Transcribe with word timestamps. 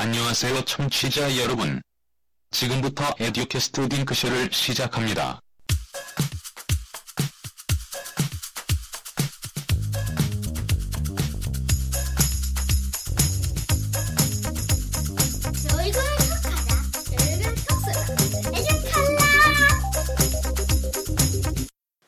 안녕하세요 0.00 0.62
청취자 0.62 1.36
여러분. 1.36 1.82
지금부터 2.50 3.04
에듀캐스트 3.20 3.86
딩크쇼를 3.86 4.50
시작합니다. 4.50 5.42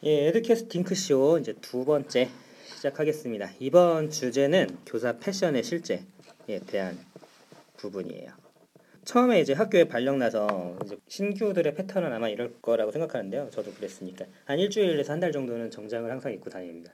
예, 0.04 0.28
에듀캐스트 0.28 0.68
딩크쇼 0.70 1.40
이제 1.42 1.54
두 1.60 1.84
번째 1.84 2.30
시작하겠습니다. 2.74 3.50
이번 3.60 4.10
주제는 4.10 4.78
교사 4.86 5.18
패션의 5.18 5.62
실제에 5.62 6.00
대한 6.66 7.11
부분이에요. 7.82 8.30
처음에 9.04 9.40
이제 9.40 9.52
학교에 9.52 9.84
발령 9.88 10.18
나서 10.20 10.78
이제 10.84 10.96
신규들의 11.08 11.74
패턴은 11.74 12.12
아마 12.12 12.28
이럴 12.28 12.54
거라고 12.62 12.92
생각하는데요. 12.92 13.50
저도 13.50 13.72
그랬으니까 13.72 14.24
한 14.44 14.58
일주일에서 14.60 15.12
한 15.12 15.20
달 15.20 15.32
정도는 15.32 15.70
정장을 15.70 16.08
항상 16.10 16.32
입고 16.32 16.48
다닙니다. 16.50 16.92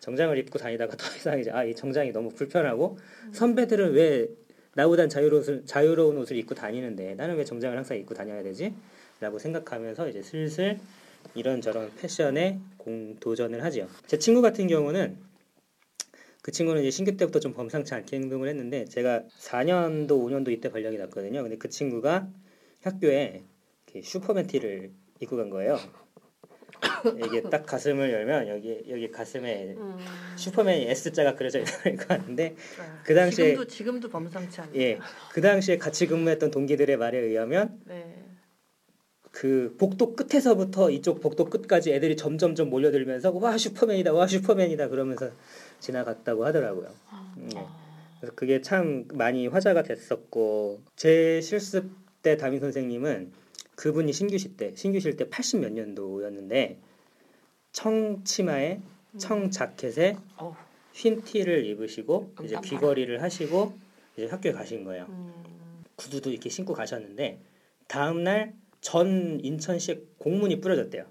정장을 0.00 0.36
입고 0.38 0.58
다니다가 0.58 0.96
더 0.96 1.14
이상 1.16 1.38
이제 1.38 1.50
아 1.50 1.64
이 1.64 1.74
정장이 1.74 2.12
너무 2.12 2.30
불편하고 2.30 2.98
선배들은 3.32 3.92
왜 3.92 4.28
나보단 4.74 5.08
자유로운 5.08 5.42
옷을, 5.42 5.66
자유로운 5.66 6.16
옷을 6.18 6.36
입고 6.38 6.54
다니는데 6.54 7.14
나는 7.14 7.36
왜 7.36 7.44
정장을 7.44 7.76
항상 7.76 7.96
입고 7.98 8.14
다녀야 8.14 8.42
되지? 8.42 8.74
라고 9.20 9.38
생각하면서 9.38 10.08
이제 10.08 10.22
슬슬 10.22 10.78
이런저런 11.34 11.90
패션에 11.96 12.58
공 12.78 13.16
도전을 13.20 13.62
하지요. 13.62 13.86
제 14.06 14.18
친구 14.18 14.42
같은 14.42 14.66
경우는 14.66 15.16
그 16.44 16.52
친구는 16.52 16.82
이제 16.82 16.90
신규 16.90 17.16
때부터 17.16 17.40
좀 17.40 17.54
범상치 17.54 17.94
않게 17.94 18.16
행동을 18.16 18.50
했는데 18.50 18.84
제가 18.84 19.22
4년도 19.40 20.08
5년도 20.10 20.50
이때 20.50 20.68
발령이 20.70 20.98
났거든요. 20.98 21.42
근데 21.42 21.56
그 21.56 21.70
친구가 21.70 22.28
학교에 22.82 23.42
이렇게 23.86 24.02
슈퍼맨 24.06 24.46
티를 24.48 24.90
입고 25.20 25.38
간 25.38 25.48
거예요. 25.48 25.78
이게 27.24 27.40
딱 27.48 27.64
가슴을 27.64 28.12
열면 28.12 28.48
여기 28.48 28.84
여기 28.90 29.10
가슴에 29.10 29.74
음. 29.78 29.96
슈퍼맨이 30.36 30.86
S자가 30.90 31.34
그려져 31.34 31.60
있는 31.60 31.96
거 31.96 32.08
같은데 32.08 32.54
그 33.04 33.14
당시에- 33.14 33.30
지금도 33.36 33.66
지금도 33.66 34.08
범상치 34.10 34.60
않네. 34.60 34.78
예, 34.78 34.98
그 35.32 35.40
당시에 35.40 35.78
같이 35.78 36.06
근무했던 36.06 36.50
동기들의 36.50 36.94
말에 36.98 37.20
의하면 37.20 37.80
네. 37.86 38.22
그 39.34 39.74
복도 39.78 40.14
끝에서부터 40.14 40.90
이쪽 40.90 41.20
복도 41.20 41.46
끝까지 41.46 41.92
애들이 41.92 42.16
점점점 42.16 42.70
몰려들면서 42.70 43.32
와 43.32 43.58
슈퍼맨이다 43.58 44.12
와 44.12 44.28
슈퍼맨이다 44.28 44.86
그러면서 44.88 45.28
지나갔다고 45.80 46.46
하더라고요. 46.46 46.94
음, 47.38 47.48
예. 47.56 47.64
그래서 48.20 48.34
그게 48.36 48.60
참 48.60 49.08
많이 49.12 49.48
화제가 49.48 49.82
됐었고 49.82 50.82
제 50.94 51.40
실습 51.40 51.90
때 52.22 52.36
담임 52.36 52.60
선생님은 52.60 53.32
그분이 53.74 54.12
신규실 54.12 54.56
때 54.56 54.72
신규실 54.76 55.16
때 55.16 55.28
80 55.28 55.62
몇 55.62 55.72
년도였는데 55.72 56.78
청 57.72 58.22
치마에 58.22 58.80
청 59.18 59.50
자켓에 59.50 60.16
어. 60.36 60.56
흰 60.92 61.22
티를 61.22 61.66
입으시고 61.66 62.34
이제. 62.44 62.56
귀걸이를 62.62 63.20
하시고 63.20 63.76
이제 64.16 64.26
학교에 64.26 64.52
가신 64.52 64.84
거예요. 64.84 65.06
음. 65.08 65.44
구두도 65.96 66.30
이렇게 66.30 66.48
신고 66.48 66.72
가셨는데 66.72 67.40
다음 67.88 68.22
날 68.22 68.54
전 68.84 69.40
인천시에 69.42 70.02
공문이 70.18 70.60
뿌려졌대요. 70.60 71.06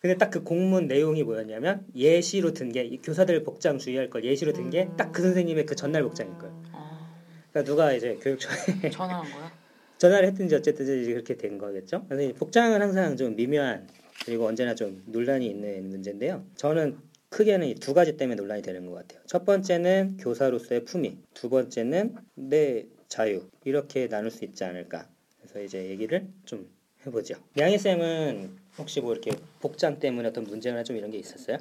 근데 0.00 0.16
딱 0.16 0.30
그 0.30 0.44
공문 0.44 0.86
내용이 0.86 1.24
뭐였냐면 1.24 1.84
예시로 1.96 2.52
든 2.52 2.70
게 2.70 2.86
교사들 3.02 3.42
복장 3.42 3.78
주의할 3.78 4.10
걸 4.10 4.24
예시로 4.24 4.52
든 4.52 4.68
게 4.70 4.88
딱 4.96 5.10
그 5.10 5.22
선생님의 5.22 5.64
그 5.66 5.74
전날 5.74 6.02
복장일 6.02 6.36
거예요. 6.38 6.62
아, 6.72 7.10
그러니까 7.50 7.64
누가 7.72 7.92
이제 7.94 8.16
교육청에 8.20 8.90
전화한 8.92 9.24
거야? 9.24 9.50
전화를 9.96 10.28
했든지 10.28 10.54
어쨌든 10.54 10.84
이제 11.02 11.12
그렇게 11.14 11.36
된 11.36 11.56
거겠죠. 11.58 12.06
이 12.12 12.32
복장은 12.34 12.80
항상 12.80 13.16
좀 13.16 13.34
미묘한 13.34 13.88
그리고 14.26 14.46
언제나 14.46 14.74
좀 14.74 15.02
논란이 15.06 15.46
있는 15.46 15.88
문제인데요. 15.88 16.44
저는 16.56 16.98
크게는 17.30 17.66
이두 17.68 17.94
가지 17.94 18.16
때문에 18.18 18.36
논란이 18.36 18.60
되는 18.62 18.84
것 18.86 18.92
같아요. 18.94 19.20
첫 19.26 19.44
번째는 19.46 20.18
교사로서의 20.20 20.84
품위, 20.84 21.16
두 21.34 21.48
번째는 21.48 22.16
내 22.34 22.84
자유 23.08 23.48
이렇게 23.64 24.08
나눌 24.08 24.30
수 24.30 24.44
있지 24.44 24.62
않을까. 24.64 25.08
그래서 25.40 25.62
이제 25.62 25.86
얘기를 25.88 26.28
좀 26.44 26.68
해보죠. 27.08 27.34
양희 27.56 27.78
쌤은 27.78 28.56
혹시 28.78 29.00
뭐 29.00 29.12
이렇게 29.12 29.32
복장 29.60 29.98
때문에 29.98 30.28
어떤 30.28 30.44
문제나 30.44 30.82
좀 30.84 30.96
이런 30.96 31.10
게 31.10 31.18
있었어요? 31.18 31.58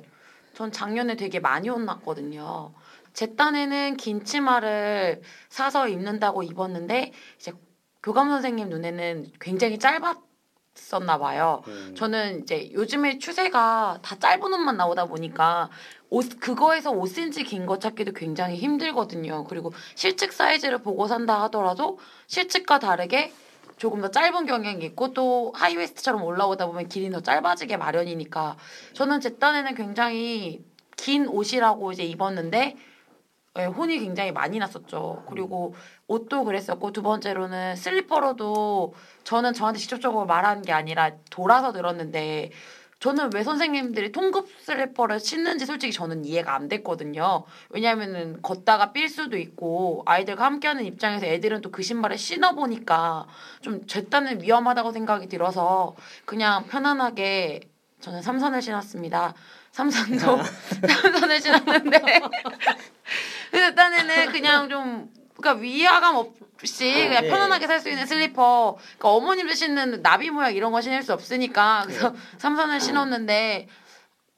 전 0.54 0.72
작년에 0.72 1.16
되게 1.16 1.40
많이 1.40 1.70
혼났거든요. 1.70 2.74
제 3.14 3.36
딴에는 3.36 3.98
긴 3.98 4.24
치마를 4.24 5.22
사서 5.50 5.88
입는다고 5.88 6.44
입었는데 6.44 7.12
이제 7.40 7.52
교감 8.04 8.30
선생님 8.30 8.70
눈에는 8.70 9.32
굉장히 9.40 9.80
짧았었나 9.80 11.18
봐요. 11.18 11.64
음, 11.68 11.96
저는 11.98 12.44
이제 12.44 12.72
요즘에 12.74 13.18
추세가 13.18 14.00
다 14.04 14.18
짧은 14.20 14.42
옷만 14.54 14.78
나오다 14.78 15.06
보니까 15.06 15.70
옷 16.10 16.40
그거에서 16.40 16.92
5cm 16.92 17.46
긴 17.48 17.66
거 17.66 17.80
찾기도 17.80 18.14
굉장히 18.14 18.58
힘들거든요. 18.58 19.44
그리고 19.46 19.74
실측 19.96 20.32
사이즈를 20.32 20.78
보고 20.80 21.08
산다 21.08 21.42
하더라도 21.44 22.00
실측과 22.28 22.80
다르게 22.80 23.34
조금 23.78 24.02
더 24.02 24.10
짧은 24.10 24.46
경향이 24.46 24.84
있고 24.86 25.14
또 25.14 25.54
하이웨스트처럼 25.56 26.24
올라오다 26.24 26.66
보면 26.68 26.88
길이 26.88 27.10
더 27.10 27.22
짧아지게 27.22 27.78
마련이니까 27.78 28.58
저는 28.94 29.22
제 29.22 29.38
딴에는 29.38 29.76
굉장히 29.76 30.66
긴 30.96 31.28
옷이라고 31.28 31.92
이제 31.92 32.04
입었는데 32.04 32.76
예, 33.60 33.66
혼이 33.66 34.00
굉장히 34.00 34.32
많이 34.32 34.60
났었죠. 34.60 35.24
그리고 35.30 35.74
옷도 36.08 36.44
그랬었고 36.44 36.92
두 36.92 37.02
번째로는 37.02 37.76
슬리퍼로도 37.76 38.94
저는 39.24 39.54
저한테 39.54 39.80
직접적으로 39.80 40.26
말하는 40.26 40.62
게 40.62 40.74
아니라 40.74 41.12
돌아서 41.32 41.74
들었는데 41.74 42.52
저는 43.00 43.30
왜 43.34 43.44
선생님들이 43.44 44.12
통급 44.12 44.50
슬리퍼를 44.62 45.20
신는지 45.20 45.66
솔직히 45.66 45.94
저는 45.94 46.26
이해가 46.26 46.56
안 46.56 46.68
됐거든요. 46.68 47.44
왜냐하면은 47.70 48.42
걷다가 48.42 48.92
삘 48.92 49.08
수도 49.08 49.38
있고 49.38 50.04
아이들과 50.06 50.46
함께하는 50.46 50.84
입장에서 50.86 51.26
애들은 51.28 51.62
또 51.62 51.70
그 51.78 51.84
신발을 51.84 52.18
신어 52.18 52.54
보니까 52.56 53.28
좀제 53.62 54.06
딴은 54.06 54.42
위험하다고 54.42 54.92
생각이 54.92 55.28
들어서 55.28 55.96
그냥 56.26 56.66
편안하게 56.66 57.62
저는 58.02 58.22
삼선을 58.24 58.62
신었습니다. 58.64 59.36
삼선도 59.72 60.40
삼선을 60.90 61.40
신었는데 61.40 62.02
딴에는 63.76 64.32
그냥 64.32 64.70
좀 64.70 65.12
그러니까 65.38 65.62
위화감 65.62 66.16
없이 66.16 66.92
그냥 66.94 67.24
네. 67.24 67.30
편안하게 67.30 67.68
살 67.68 67.80
수 67.80 67.90
있는 67.90 68.06
슬리퍼. 68.06 68.76
그러니까 68.98 69.10
어머님들 69.10 69.56
신는 69.56 70.02
나비 70.02 70.30
모양 70.32 70.54
이런 70.56 70.72
거 70.72 70.82
신을 70.82 71.04
수 71.04 71.14
없으니까 71.14 71.84
그래서 71.86 72.14
삼선을 72.40 72.80
신었는데 72.82 73.68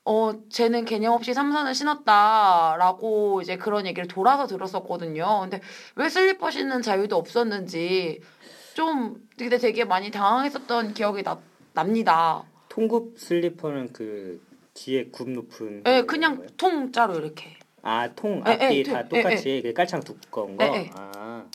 어 0.05 0.33
쟤는 0.49 0.85
개념 0.85 1.13
없이 1.13 1.33
삼선을 1.33 1.73
신었다라고 1.75 3.41
이제 3.41 3.57
그런 3.57 3.85
얘기를 3.85 4.07
돌아서 4.07 4.47
들었었거든요. 4.47 5.39
근데 5.41 5.61
왜 5.95 6.09
슬리퍼 6.09 6.51
신는 6.51 6.81
자유도 6.81 7.15
없었는지 7.15 8.21
좀 8.73 9.15
근데 9.37 9.57
되게 9.57 9.85
많이 9.85 10.11
당황했었던 10.11 10.93
기억이 10.93 11.23
나, 11.23 11.39
납니다. 11.73 12.43
통굽 12.69 13.17
슬리퍼는 13.17 13.93
그 13.93 14.41
뒤에 14.73 15.09
굽 15.11 15.29
높은 15.29 15.79
예, 15.79 15.89
거예요? 15.89 16.05
그냥 16.07 16.47
통짜로 16.57 17.15
이렇게. 17.15 17.58
아, 17.81 18.13
통 18.15 18.43
예, 18.45 18.51
앞뒤 18.51 18.79
예, 18.79 18.83
다 18.83 19.03
예, 19.05 19.09
똑같이 19.09 19.61
그 19.63 19.73
깔창 19.73 20.01
두꺼운 20.01 20.57
거. 20.57 20.65
아. 20.93 21.45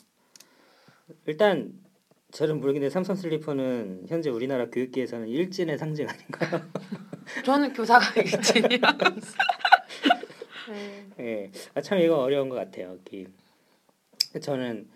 일단 1.26 1.72
저는 2.32 2.60
모르겠는데 2.60 2.90
삼선 2.90 3.16
슬리퍼는 3.16 4.06
현재 4.08 4.30
우리나라 4.30 4.68
교육계에서는 4.68 5.28
일진의 5.28 5.78
상징 5.78 6.08
아닌가요? 6.08 6.62
저는 7.44 7.72
교사가 7.72 8.20
일진이라. 8.20 8.98
네. 10.68 11.06
예. 11.20 11.50
아, 11.74 11.80
참 11.80 11.98
이거 11.98 12.18
어려운 12.18 12.48
것 12.48 12.56
같아요. 12.56 12.98
이 13.12 13.26
저는 14.40 14.88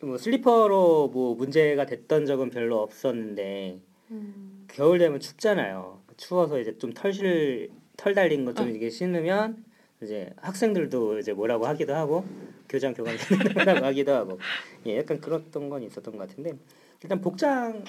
뭐 0.00 0.18
슬리퍼로 0.18 1.08
뭐 1.08 1.34
문제가 1.36 1.86
됐던 1.86 2.26
적은 2.26 2.50
별로 2.50 2.80
없었는데 2.82 3.80
음. 4.10 4.66
겨울 4.68 4.98
되면 4.98 5.20
춥잖아요. 5.20 6.02
추워서 6.16 6.58
이제 6.58 6.76
좀 6.78 6.92
털실 6.92 7.70
털 7.96 8.14
달린 8.14 8.44
거좀 8.44 8.74
이게 8.74 8.90
신으면 8.90 9.64
이제 10.02 10.30
학생들도 10.36 11.18
이제 11.18 11.32
뭐라고 11.32 11.66
하기도 11.66 11.94
하고 11.94 12.24
교장 12.68 12.94
교감생들 12.94 13.52
뭐라고 13.54 13.86
하기도 13.86 14.12
하고 14.14 14.38
예, 14.86 14.98
약간 14.98 15.20
그랬던 15.20 15.68
건 15.68 15.82
있었던 15.82 16.16
것 16.16 16.28
같은데 16.28 16.52
일단 17.02 17.20
복장을 17.20 17.82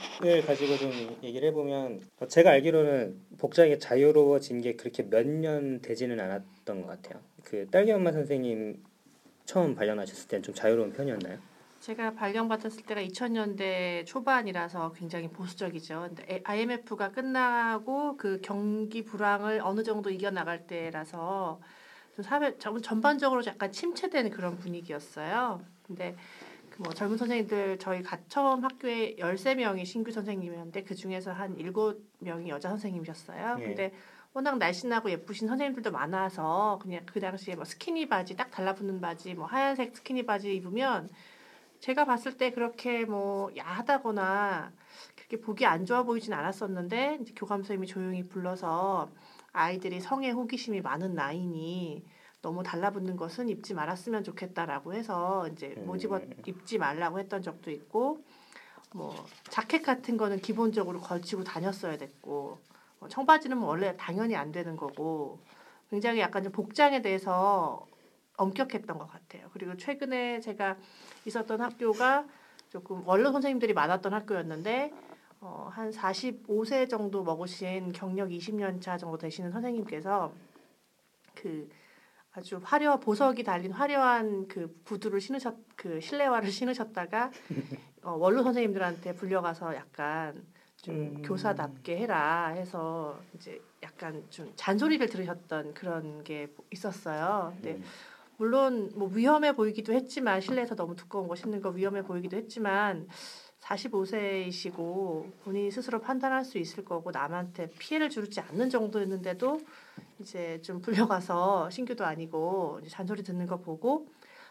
가지고 0.45 0.77
좀 0.77 0.91
얘기를 1.23 1.47
해보면 1.49 2.01
제가 2.27 2.51
알기로는 2.51 3.15
복장이 3.37 3.79
자유로워진 3.79 4.61
게 4.61 4.75
그렇게 4.75 5.03
몇 5.03 5.25
년 5.27 5.81
되지는 5.81 6.19
않았던 6.19 6.81
것 6.81 6.87
같아요. 6.87 7.21
그 7.43 7.67
딸기 7.69 7.91
엄마 7.91 8.11
선생님 8.11 8.81
처음 9.45 9.75
발령하셨을 9.75 10.27
때는 10.29 10.43
좀 10.43 10.55
자유로운 10.55 10.93
편이었나요? 10.93 11.37
제가 11.81 12.13
발령받았을 12.13 12.83
때가 12.85 13.01
2000년대 13.01 14.05
초반이라서 14.05 14.93
굉장히 14.93 15.27
보수적이죠. 15.27 16.07
근데 16.07 16.39
IMF가 16.45 17.11
끝나고 17.11 18.15
그 18.15 18.39
경기 18.41 19.03
불황을 19.03 19.59
어느 19.61 19.83
정도 19.83 20.09
이겨나갈 20.09 20.65
때라서 20.65 21.59
좀 22.15 22.23
사회 22.23 22.57
전- 22.57 22.81
전반적으로 22.81 23.41
약간 23.45 23.71
침체된 23.71 24.29
그런 24.29 24.57
분위기였어요. 24.57 25.61
근데 25.85 26.15
그뭐 26.69 26.93
젊은 26.93 27.17
선생님들 27.17 27.79
저희 27.79 28.01
가 28.03 28.17
처음 28.27 28.63
학교에 28.63 29.15
13명이 29.17 29.85
신규 29.85 30.11
선생님이었는데 30.11 30.83
그 30.83 30.95
중에서 30.95 31.31
한 31.31 31.55
7명이 31.57 32.47
여자 32.49 32.69
선생님이셨어요. 32.69 33.57
예. 33.59 33.63
근데 33.63 33.93
워낙 34.33 34.57
날씬하고 34.57 35.11
예쁘신 35.11 35.47
선생님들도 35.47 35.91
많아서 35.91 36.79
그냥 36.81 37.01
그 37.05 37.19
당시에 37.19 37.55
뭐 37.55 37.65
스키니 37.65 38.07
바지 38.09 38.35
딱 38.35 38.49
달라붙는 38.49 38.99
바지 39.01 39.33
뭐 39.35 39.45
하얀색 39.45 39.95
스키니 39.97 40.25
바지 40.25 40.55
입으면 40.55 41.09
제가 41.79 42.05
봤을 42.05 42.37
때 42.37 42.51
그렇게 42.51 43.05
뭐 43.05 43.51
야하다거나 43.55 44.71
그렇게 45.15 45.39
보기 45.39 45.65
안 45.65 45.85
좋아 45.85 46.03
보이진 46.03 46.33
않았었는데 46.33 47.19
이제 47.21 47.33
교감 47.35 47.59
선생님이 47.61 47.87
조용히 47.87 48.27
불러서 48.27 49.11
아이들이 49.53 49.99
성에 49.99 50.31
호기심이 50.31 50.81
많은 50.81 51.13
나이니 51.13 52.03
너무 52.41 52.63
달라붙는 52.63 53.15
것은 53.15 53.47
입지 53.47 53.73
말았으면 53.73 54.23
좋겠다라고 54.23 54.93
해서 54.93 55.47
이제 55.49 55.75
음. 55.77 55.85
모집어 55.85 56.19
입지 56.45 56.77
말라고 56.77 57.19
했던 57.19 57.41
적도 57.41 57.71
있고 57.71 58.23
뭐 58.93 59.15
자켓 59.49 59.83
같은 59.83 60.17
거는 60.17 60.39
기본적으로 60.39 60.99
걸치고 60.99 61.43
다녔어야 61.43 61.97
됐고 61.97 62.59
뭐 62.99 63.09
청바지는 63.09 63.57
뭐 63.57 63.69
원래 63.69 63.95
당연히 63.97 64.35
안 64.35 64.51
되는 64.51 64.75
거고 64.75 65.39
굉장히 65.89 66.19
약간 66.19 66.43
좀 66.43 66.51
복장에 66.51 67.01
대해서 67.01 67.85
엄격했던 68.35 68.97
것 68.97 69.07
같아요. 69.07 69.47
그리고 69.53 69.77
최근에 69.77 70.39
제가 70.41 70.75
있었던 71.25 71.61
학교가 71.61 72.25
조금 72.69 73.07
원로 73.07 73.31
선생님들이 73.31 73.73
많았던 73.73 74.13
학교였는데 74.13 74.91
어, 75.45 75.69
한 75.73 75.91
45세 75.91 76.89
정도 76.89 77.21
먹으신 77.21 77.91
경력 77.91 78.29
20년 78.29 78.79
차 78.79 78.97
정도 78.97 79.17
되시는 79.17 79.51
선생님께서 79.51 80.33
그 81.35 81.69
아주 82.31 82.61
화려 82.63 82.97
보석이 82.97 83.43
달린 83.43 83.73
화려한 83.73 84.47
그 84.47 84.73
구두를 84.85 85.19
신으셨 85.19 85.57
그 85.75 85.99
실내화를 85.99 86.47
신으셨다가 86.49 87.29
어, 88.03 88.11
원로 88.11 88.41
선생님들한테 88.41 89.15
불려가서 89.15 89.75
약간 89.75 90.45
좀 90.77 90.95
음. 90.95 91.21
교사답게 91.21 91.97
해라 91.97 92.47
해서 92.47 93.19
이제 93.35 93.61
약간 93.83 94.25
좀 94.29 94.49
잔소리를 94.55 95.05
들으셨던 95.09 95.73
그런 95.73 96.23
게 96.23 96.53
있었어요. 96.71 97.51
근데 97.55 97.73
음. 97.73 97.83
물론 98.37 98.91
뭐 98.95 99.09
위험해 99.09 99.57
보이기도 99.57 99.91
했지만 99.91 100.39
실내에서 100.39 100.75
너무 100.75 100.95
두꺼운 100.95 101.27
거 101.27 101.35
신는 101.35 101.61
거 101.61 101.69
위험해 101.69 102.01
보이기도 102.01 102.37
했지만 102.37 103.09
45세이시고 103.63 105.31
본인이 105.43 105.71
스스로 105.71 106.01
판단할 106.01 106.43
수 106.43 106.57
있을 106.57 106.83
거고 106.83 107.11
남한테 107.11 107.69
피해를 107.79 108.09
주지 108.09 108.39
않는 108.41 108.69
정도였는데도 108.69 109.59
이제 110.19 110.61
좀 110.61 110.81
불려가서 110.81 111.69
신규도 111.69 112.05
아니고 112.05 112.81
잔소리 112.87 113.23
듣는 113.23 113.47
거 113.47 113.57
보고 113.57 114.07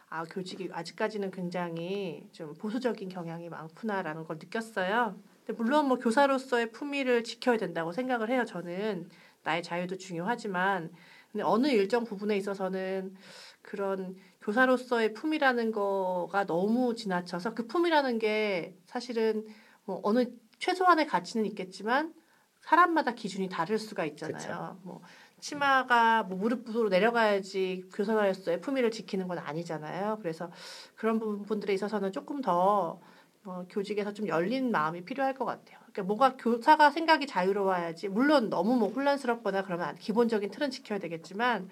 아 0.08 0.24
교직이 0.24 0.68
아직까지는 0.72 1.30
굉장히 1.30 2.26
좀 2.32 2.54
보수적인 2.54 3.08
경향이 3.08 3.48
많구나라는 3.48 4.24
걸 4.24 4.36
느꼈어요. 4.38 5.16
근데 5.46 5.62
물론 5.62 5.88
뭐 5.88 5.98
교사로서의 5.98 6.70
품위를 6.72 7.24
지켜야 7.24 7.56
된다고 7.56 7.92
생각을 7.92 8.30
해요. 8.30 8.44
저는 8.44 9.08
나의 9.42 9.62
자유도 9.62 9.96
중요하지만 9.96 10.92
근데 11.32 11.42
어느 11.44 11.68
일정 11.68 12.04
부분에 12.04 12.36
있어서는 12.36 13.16
그런 13.62 14.16
교사로서의 14.42 15.14
품이라는 15.14 15.72
거가 15.72 16.44
너무 16.44 16.94
지나쳐서 16.94 17.54
그 17.54 17.66
품이라는 17.66 18.18
게 18.18 18.74
사실은 18.86 19.46
뭐 19.84 20.00
어느 20.02 20.26
최소한의 20.58 21.06
가치는 21.06 21.46
있겠지만 21.46 22.12
사람마다 22.60 23.12
기준이 23.12 23.48
다를 23.48 23.78
수가 23.78 24.04
있잖아요. 24.04 24.78
뭐 24.82 25.00
치마가 25.40 26.22
뭐 26.22 26.38
무릎으로 26.38 26.88
내려가야지 26.88 27.84
교사로서의 27.92 28.60
품위를 28.60 28.90
지키는 28.92 29.26
건 29.26 29.38
아니잖아요. 29.38 30.18
그래서 30.22 30.50
그런 30.94 31.18
부분들에 31.18 31.72
있어서는 31.74 32.12
조금 32.12 32.40
더 32.40 33.00
어, 33.44 33.64
교직에서 33.68 34.12
좀 34.12 34.28
열린 34.28 34.70
마음이 34.70 35.04
필요할 35.04 35.34
것 35.34 35.44
같아요. 35.44 35.78
그러니까 35.80 36.02
뭐가 36.04 36.36
교사가 36.36 36.90
생각이 36.90 37.26
자유로워야지. 37.26 38.08
물론 38.08 38.48
너무 38.50 38.76
뭐 38.76 38.88
혼란스럽거나 38.88 39.62
그러면 39.64 39.88
안- 39.88 39.96
기본적인 39.96 40.52
틀은 40.52 40.70
지켜야 40.70 41.00
되겠지만 41.00 41.68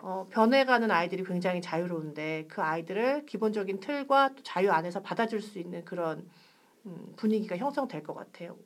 어, 0.00 0.26
변해가는 0.30 0.90
아이들이 0.90 1.24
굉장히 1.24 1.60
자유로운데 1.60 2.46
그 2.48 2.60
아이들을 2.60 3.26
기본적인 3.26 3.80
틀과 3.80 4.34
또 4.36 4.42
자유 4.42 4.70
안에서 4.70 5.00
받아줄 5.02 5.40
수 5.40 5.58
있는 5.58 5.84
그런 5.84 6.28
음, 6.86 7.12
분위기가 7.16 7.56
형성될 7.56 8.02
것 8.02 8.14
같아요. 8.14 8.56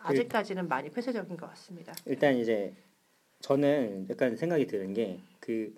아직까지는 0.00 0.68
많이 0.68 0.90
폐쇄적인 0.90 1.36
것 1.36 1.48
같습니다. 1.50 1.92
일단 2.04 2.36
이제 2.36 2.72
저는 3.40 4.06
약간 4.10 4.36
생각이 4.36 4.66
드는 4.66 4.94
게 4.94 5.20
그 5.46 5.72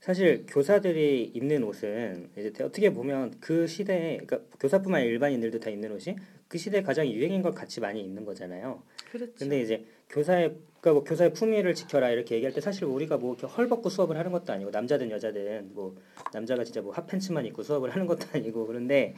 사실 0.00 0.44
교사들이 0.46 1.32
입는 1.34 1.64
옷은 1.64 2.28
이제 2.36 2.52
어떻게 2.62 2.90
보면 2.92 3.32
그 3.40 3.66
시대에 3.66 4.18
그러니까 4.18 4.38
교사뿐만 4.60 5.00
아니라 5.00 5.12
일반인들도 5.12 5.60
다 5.60 5.70
입는 5.70 5.92
옷이 5.92 6.16
그 6.46 6.58
시대에 6.58 6.82
가장 6.82 7.06
유행인 7.06 7.40
걸 7.40 7.52
같이 7.52 7.80
많이 7.80 8.02
입는 8.02 8.26
거잖아요. 8.26 8.82
그렇죠. 9.10 9.32
근데 9.38 9.62
이제 9.62 9.86
교사의 10.10 10.56
그러니까 10.84 10.92
뭐 10.92 11.04
교사의 11.04 11.32
품위를 11.32 11.74
지켜라 11.74 12.10
이렇게 12.10 12.34
얘기할 12.34 12.52
때 12.52 12.60
사실 12.60 12.84
우리가 12.84 13.16
뭐 13.16 13.34
이렇게 13.34 13.46
헐벗고 13.46 13.88
수업을 13.88 14.18
하는 14.18 14.32
것도 14.32 14.52
아니고 14.52 14.70
남자든 14.70 15.10
여자든 15.10 15.70
뭐 15.72 15.96
남자가 16.34 16.62
진짜 16.62 16.82
뭐 16.82 16.92
핫팬츠만 16.92 17.46
입고 17.46 17.62
수업을 17.62 17.88
하는 17.90 18.06
것도 18.06 18.26
아니고 18.34 18.66
그런데 18.66 19.14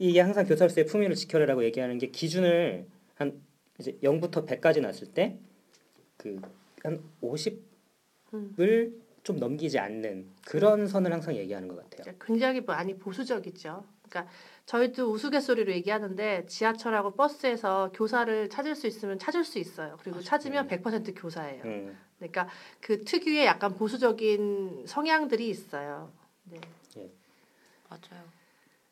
이게 0.00 0.18
항상 0.18 0.46
교사로서의 0.46 0.86
품위를 0.86 1.14
지켜라라고 1.14 1.62
얘기하는 1.62 1.98
게 1.98 2.08
기준을 2.08 2.86
한 3.14 3.40
이제 3.78 3.96
0부터 4.02 4.44
100까지 4.46 4.80
놨을 4.80 5.14
때 5.14 5.38
그 6.16 6.40
한 6.82 7.00
50을 7.22 7.58
음. 8.34 9.02
좀 9.22 9.38
넘기지 9.38 9.78
않는 9.78 10.26
그런 10.46 10.86
선을 10.86 11.12
항상 11.12 11.36
얘기하는 11.36 11.68
것 11.68 11.88
같아요. 11.90 12.14
굉장히 12.20 12.62
많이 12.62 12.96
보수적이죠. 12.96 13.84
그러니까 14.10 14.30
저희도 14.66 15.10
우스갯소리로 15.10 15.72
얘기하는데 15.72 16.44
지하철하고 16.46 17.12
버스에서 17.12 17.90
교사를 17.94 18.50
찾을 18.50 18.74
수 18.74 18.86
있으면 18.86 19.18
찾을 19.18 19.44
수 19.44 19.58
있어요. 19.58 19.96
그리고 20.02 20.20
찾으면 20.20 20.68
100% 20.68 21.14
교사예요. 21.16 21.62
음. 21.64 21.98
그러니까 22.18 22.48
그 22.80 23.02
특유의 23.04 23.46
약간 23.46 23.74
보수적인 23.74 24.84
성향들이 24.86 25.48
있어요. 25.48 26.12
네. 26.44 26.60
맞아요. 27.88 28.22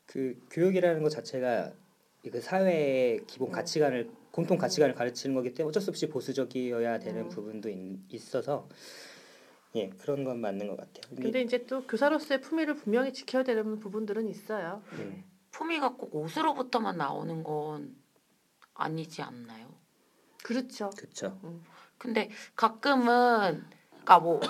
그 0.06 0.41
교육이라는 0.50 1.03
것 1.03 1.11
자체가 1.11 1.73
그 2.31 2.41
사회의 2.41 3.25
기본 3.26 3.50
음. 3.50 3.53
가치관을 3.53 4.11
공통 4.32 4.59
가치관을 4.59 4.94
가르치는 4.94 5.35
거기 5.35 5.55
때문에 5.55 5.70
어쩔 5.70 5.82
수 5.82 5.91
없이 5.91 6.09
보수적이어야 6.09 6.99
되는 6.99 7.23
음. 7.23 7.29
부분도 7.29 7.69
있, 7.69 7.99
있어서 8.11 8.69
예 9.75 9.91
그런 9.91 10.25
건 10.25 10.41
맞는 10.41 10.67
것 10.67 10.76
같아요. 10.76 11.03
근데, 11.09 11.23
근데 11.23 11.43
이제 11.43 11.67
또 11.67 11.87
교사로서의 11.87 12.41
품위를 12.41 12.75
분명히 12.75 13.12
지켜야 13.12 13.43
되는 13.43 13.79
부분들은 13.79 14.29
있어요. 14.29 14.82
네. 14.93 14.99
음. 14.99 15.25
품위가 15.50 15.94
꼭 15.94 16.15
옷으로부터만 16.15 16.97
나오는 16.97 17.43
건 17.43 17.96
아니지 18.75 19.22
않나요? 19.22 19.69
그렇죠. 20.43 20.91
그렇죠. 20.91 21.39
근데 21.98 22.31
가끔은 22.55 23.65
그러니까 23.91 24.19
뭐 24.20 24.41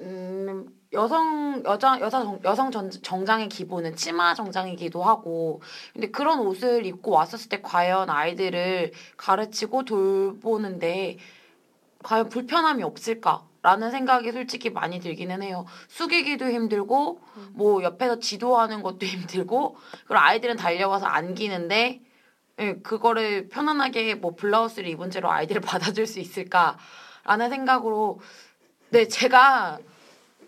음, 0.00 0.68
여성 0.92 1.62
여자 1.64 2.00
여자 2.00 2.22
정, 2.22 2.40
여성 2.44 2.70
전, 2.70 2.90
정장의 2.90 3.48
기본은 3.48 3.94
치마 3.96 4.34
정장이기도 4.34 5.02
하고 5.02 5.60
근데 5.92 6.10
그런 6.10 6.40
옷을 6.40 6.86
입고 6.86 7.10
왔었을 7.12 7.48
때 7.48 7.60
과연 7.62 8.10
아이들을 8.10 8.92
가르치고 9.16 9.84
돌보는데 9.84 11.18
과연 12.02 12.28
불편함이 12.28 12.82
없을까 12.82 13.47
라는 13.68 13.90
생각이 13.90 14.32
솔직히 14.32 14.70
많이 14.70 14.98
들기는 14.98 15.42
해요. 15.42 15.66
숙이기도 15.88 16.48
힘들고 16.48 17.20
음. 17.36 17.48
뭐 17.52 17.82
옆에서 17.82 18.18
지도하는 18.18 18.82
것도 18.82 19.04
힘들고 19.04 19.76
그리고 20.06 20.18
아이들은 20.18 20.56
달려와서 20.56 21.04
안기는데 21.04 22.00
예, 22.60 22.74
그거를 22.76 23.48
편안하게 23.48 24.14
뭐 24.16 24.34
블라우스를 24.34 24.88
입은 24.88 25.10
채로 25.10 25.30
아이들을 25.30 25.60
받아줄 25.62 26.06
수 26.06 26.18
있을까라는 26.18 27.50
생각으로 27.50 28.20
네 28.88 29.06
제가 29.06 29.78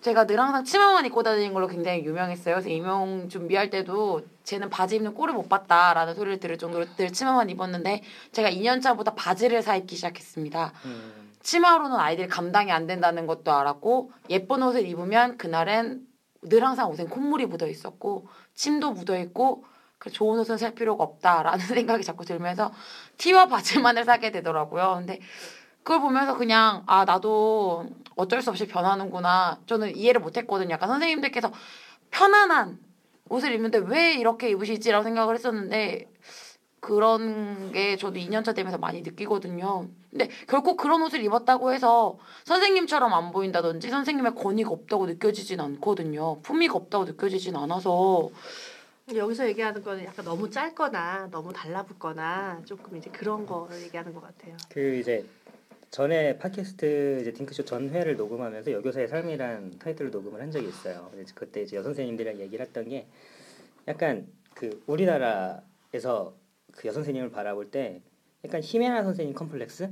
제가 0.01 0.27
늘 0.27 0.41
항상 0.41 0.65
치마만 0.65 1.05
입고 1.05 1.23
다니는 1.23 1.53
걸로 1.53 1.67
굉장히 1.67 2.03
유명했어요. 2.03 2.55
그래서 2.55 2.71
임용 2.71 3.29
준비할 3.29 3.69
때도 3.69 4.23
쟤는 4.45 4.71
바지 4.71 4.97
입는 4.97 5.13
꼴을 5.13 5.35
못 5.35 5.51
봤다라는 5.51 6.15
소리를 6.15 6.41
들을 6.41 6.57
정도로 6.57 6.87
늘 6.97 7.13
치마만 7.13 7.51
입었는데 7.51 8.03
제가 8.33 8.51
2년 8.51 8.81
차부터 8.81 9.15
바지를 9.15 9.61
사 9.61 9.77
입기 9.77 9.97
시작했습니다. 9.97 10.73
음, 10.87 11.30
치마로는 11.43 11.97
아이들이 11.97 12.29
감당이 12.29 12.71
안 12.71 12.87
된다는 12.87 13.27
것도 13.27 13.53
알았고 13.53 14.13
예쁜 14.31 14.63
옷을 14.63 14.87
입으면 14.87 15.39
그날은 15.39 16.07
늘 16.43 16.65
항상 16.65 16.91
옷엔 16.91 17.09
콧물이 17.09 17.47
묻어 17.47 17.67
있었고 17.67 18.29
침도 18.55 18.93
묻어 18.93 19.19
있고 19.19 19.65
그 19.99 20.11
좋은 20.11 20.39
옷은 20.39 20.57
살 20.57 20.75
필요가 20.75 21.05
없다라는 21.05 21.59
생각이 21.67 22.05
자꾸 22.05 22.25
들면서 22.25 22.73
티와 23.19 23.47
바지만을 23.47 24.05
사게 24.05 24.31
되더라고요. 24.31 24.95
근데 24.99 25.21
그걸 25.83 26.01
보면서 26.01 26.37
그냥 26.37 26.83
아 26.87 27.05
나도 27.05 27.87
어쩔 28.17 28.43
수 28.43 28.51
없이 28.51 28.67
변하는구나. 28.67 29.61
저는 29.67 29.97
이해를 29.97 30.21
못했거든요. 30.21 30.71
약간 30.71 30.89
선생님들께서 30.89 31.53
편안한 32.11 32.79
옷을 33.29 33.53
입는데 33.53 33.79
왜 33.79 34.15
이렇게 34.15 34.51
입으시지라고 34.51 35.05
생각을 35.05 35.35
했었는데 35.35 36.11
그런 36.81 37.73
게 37.73 37.97
저도 37.97 38.19
2년차 38.19 38.55
되면서 38.55 38.79
많이 38.79 39.03
느끼거든요. 39.03 39.87
근데 40.11 40.29
결국 40.49 40.77
그런 40.77 41.03
옷을 41.03 41.23
입었다고 41.23 41.73
해서 41.73 42.19
선생님처럼 42.45 43.13
안 43.13 43.31
보인다든지 43.31 43.91
선생님의 43.91 44.35
권위가 44.35 44.71
없다고 44.71 45.07
느껴지진 45.07 45.61
않거든요. 45.61 46.41
품위가 46.41 46.75
없다고 46.75 47.05
느껴지진 47.05 47.55
않아서 47.57 48.31
여기서 49.15 49.49
얘기하는 49.49 49.83
거는 49.83 50.05
약간 50.05 50.25
너무 50.25 50.51
짧거나 50.51 51.29
너무 51.31 51.53
달라붙거나 51.53 52.63
조금 52.65 52.97
이제 52.97 53.11
그런 53.11 53.45
거를 53.45 53.83
얘기하는 53.83 54.15
것 54.15 54.23
같아요. 54.23 54.57
그 54.71 54.97
이제 54.97 55.27
전에 55.91 56.39
팟캐스트 56.39 57.19
이제 57.21 57.33
딩크쇼 57.33 57.65
전회를 57.65 58.17
녹음하면서 58.17 58.71
여교사의 58.73 59.09
삶이란 59.09 59.79
타이틀로 59.81 60.11
녹음을 60.11 60.41
한 60.41 60.51
적이 60.51 60.69
있어요. 60.69 61.11
그때 61.35 61.63
이제 61.63 61.77
여선생님들이랑 61.77 62.39
얘기를 62.39 62.65
했던 62.65 62.89
게 62.89 63.07
약간 63.89 64.27
그 64.55 64.83
우리나라에서 64.87 66.33
그 66.73 66.89
여선생님을 66.89 67.31
바라볼 67.31 67.71
때 67.71 68.03
약간 68.45 68.61
히메나 68.63 69.03
선생님 69.05 69.35
컴플렉스 69.35 69.91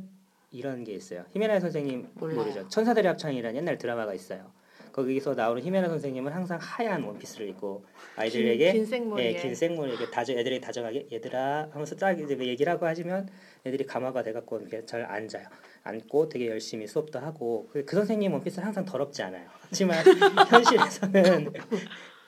이런 0.51 0.85
게 0.85 0.93
있어요. 0.93 1.25
히메나 1.33 1.61
선생님 1.61 2.09
몰라요. 2.15 2.39
모르죠? 2.39 2.69
천사들의 2.69 3.09
합창이라는 3.09 3.57
옛날 3.57 3.79
드라마가 3.79 4.15
있어요. 4.15 4.51
거기서 4.93 5.35
나오는 5.35 5.63
히메나 5.63 5.89
선생님은 5.89 6.33
항상 6.33 6.59
하얀 6.61 7.05
원피스를 7.05 7.49
입고 7.51 7.85
아이들에게 8.17 8.73
긴, 8.73 8.87
생머리에 8.87 9.35
예, 9.35 9.41
긴 9.41 9.55
생머리에 9.55 10.11
다져 10.11 10.33
애들이 10.33 10.61
다정하게 10.61 11.09
얘들아 11.13 11.69
하면서 11.71 11.95
딱 11.95 12.19
이제 12.19 12.35
뭐 12.35 12.45
얘기를 12.45 12.73
하고 12.73 12.87
하시면 12.87 13.29
애들이 13.65 13.87
감화가 13.87 14.23
돼갖고 14.23 14.59
이렇게 14.59 14.85
잘 14.87 15.05
앉아요. 15.05 15.47
앉고 15.85 16.29
되게 16.29 16.49
열심히 16.49 16.87
수업도 16.87 17.19
하고 17.21 17.69
그, 17.73 17.85
그 17.85 17.97
선생님 17.97 18.33
원피스는 18.33 18.65
항상 18.67 18.85
더럽지 18.85 19.23
않아요. 19.23 19.47
하지만 19.61 19.99
현실에서는 20.51 21.53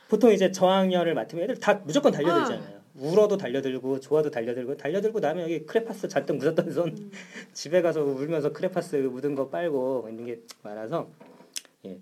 보통 0.09 0.33
이제 0.33 0.53
저학년을 0.53 1.15
맡으면 1.15 1.45
애들 1.45 1.59
다 1.59 1.75
무조건 1.85 2.13
달려들잖아요. 2.13 2.80
울어도 3.01 3.37
달려들고 3.39 4.01
좋아도 4.01 4.31
달려들고 4.31 4.77
달려들고 4.77 5.21
나면 5.21 5.45
여기 5.45 5.65
크레파스 5.65 6.09
잔뜩 6.09 6.37
묻었던 6.37 6.71
손 6.71 6.89
음. 6.89 7.11
집에 7.53 7.81
가서 7.81 8.03
울면서 8.03 8.53
크레파스 8.53 8.97
묻은 8.97 9.35
거 9.35 9.49
빨고 9.49 10.07
있는 10.09 10.27
게 10.27 10.41
많아서 10.63 11.11
예 11.87 11.99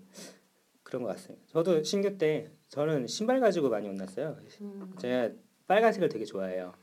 그런 0.83 1.03
것 1.03 1.09
같습니다. 1.09 1.45
저도 1.47 1.83
신규 1.83 2.17
때 2.17 2.49
저는 2.67 3.07
신발 3.07 3.39
가지고 3.39 3.69
많이 3.69 3.87
혼났어요. 3.87 4.37
음. 4.61 4.93
제가 4.99 5.29
빨간색을 5.67 6.09
되게 6.09 6.25
좋아해요. 6.25 6.73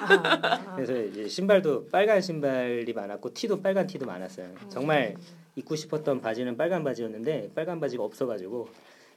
아, 0.00 0.04
아. 0.42 0.74
그래서 0.74 1.00
이제 1.00 1.28
신발도 1.28 1.86
빨간 1.86 2.20
신발이 2.20 2.92
많았고 2.92 3.32
티도 3.32 3.62
빨간 3.62 3.86
티도 3.86 4.04
많았어요. 4.04 4.52
정말 4.68 5.16
입고 5.54 5.76
싶었던 5.76 6.20
바지는 6.20 6.56
빨간 6.56 6.82
바지였는데 6.84 7.52
빨간 7.54 7.80
바지가 7.80 8.02
없어가지고 8.02 8.68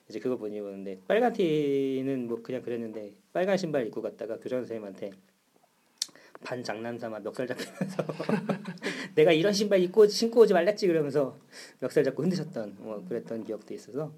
이제 0.10 0.20
그거 0.20 0.36
못 0.36 0.48
입었는데 0.48 1.02
빨간 1.08 1.34
티는 1.34 2.28
뭐 2.28 2.42
그냥 2.42 2.62
그랬는데 2.62 3.14
빨간 3.34 3.58
신발 3.58 3.86
입고 3.88 4.02
갔다가 4.02 4.38
교장 4.38 4.60
선생님한테 4.60 5.12
반 6.44 6.64
장난 6.64 7.00
삼아 7.00 7.20
멱살 7.20 7.48
잡히면서 7.48 8.06
내가 9.16 9.32
이런 9.32 9.52
신발 9.52 9.80
입고 9.80 10.08
신고 10.08 10.42
오지 10.42 10.54
말랬지 10.54 10.88
그러면서 10.88 11.38
멱살 11.80 12.04
잡고 12.04 12.24
흔드셨던 12.24 12.78
뭐 12.80 13.04
그랬던 13.08 13.46
기억도 13.46 13.74
있어서 13.74 14.12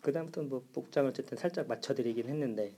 그 0.00 0.12
다음부터 0.12 0.42
뭐 0.42 0.62
복장을 0.72 1.10
어쨌든 1.10 1.36
살짝 1.36 1.66
맞춰드리긴 1.66 2.28
했는데 2.28 2.72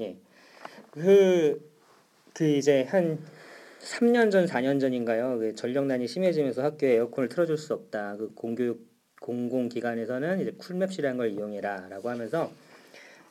예그 0.00 1.60
그 2.32 2.44
이제 2.56 2.84
한 2.84 3.18
3년 3.80 4.30
전, 4.30 4.46
4년 4.46 4.80
전인가요? 4.80 5.38
그 5.38 5.54
전력난이 5.54 6.08
심해지면서 6.08 6.62
학교에 6.62 6.94
에어컨을 6.94 7.28
틀어줄 7.28 7.56
수 7.56 7.72
없다. 7.72 8.16
그 8.16 8.32
공교육 8.34 8.84
공공기관에서는 9.26 10.40
이제 10.40 10.52
쿨맵실이라는 10.52 11.18
걸 11.18 11.30
이용해라라고 11.32 12.08
하면서 12.08 12.52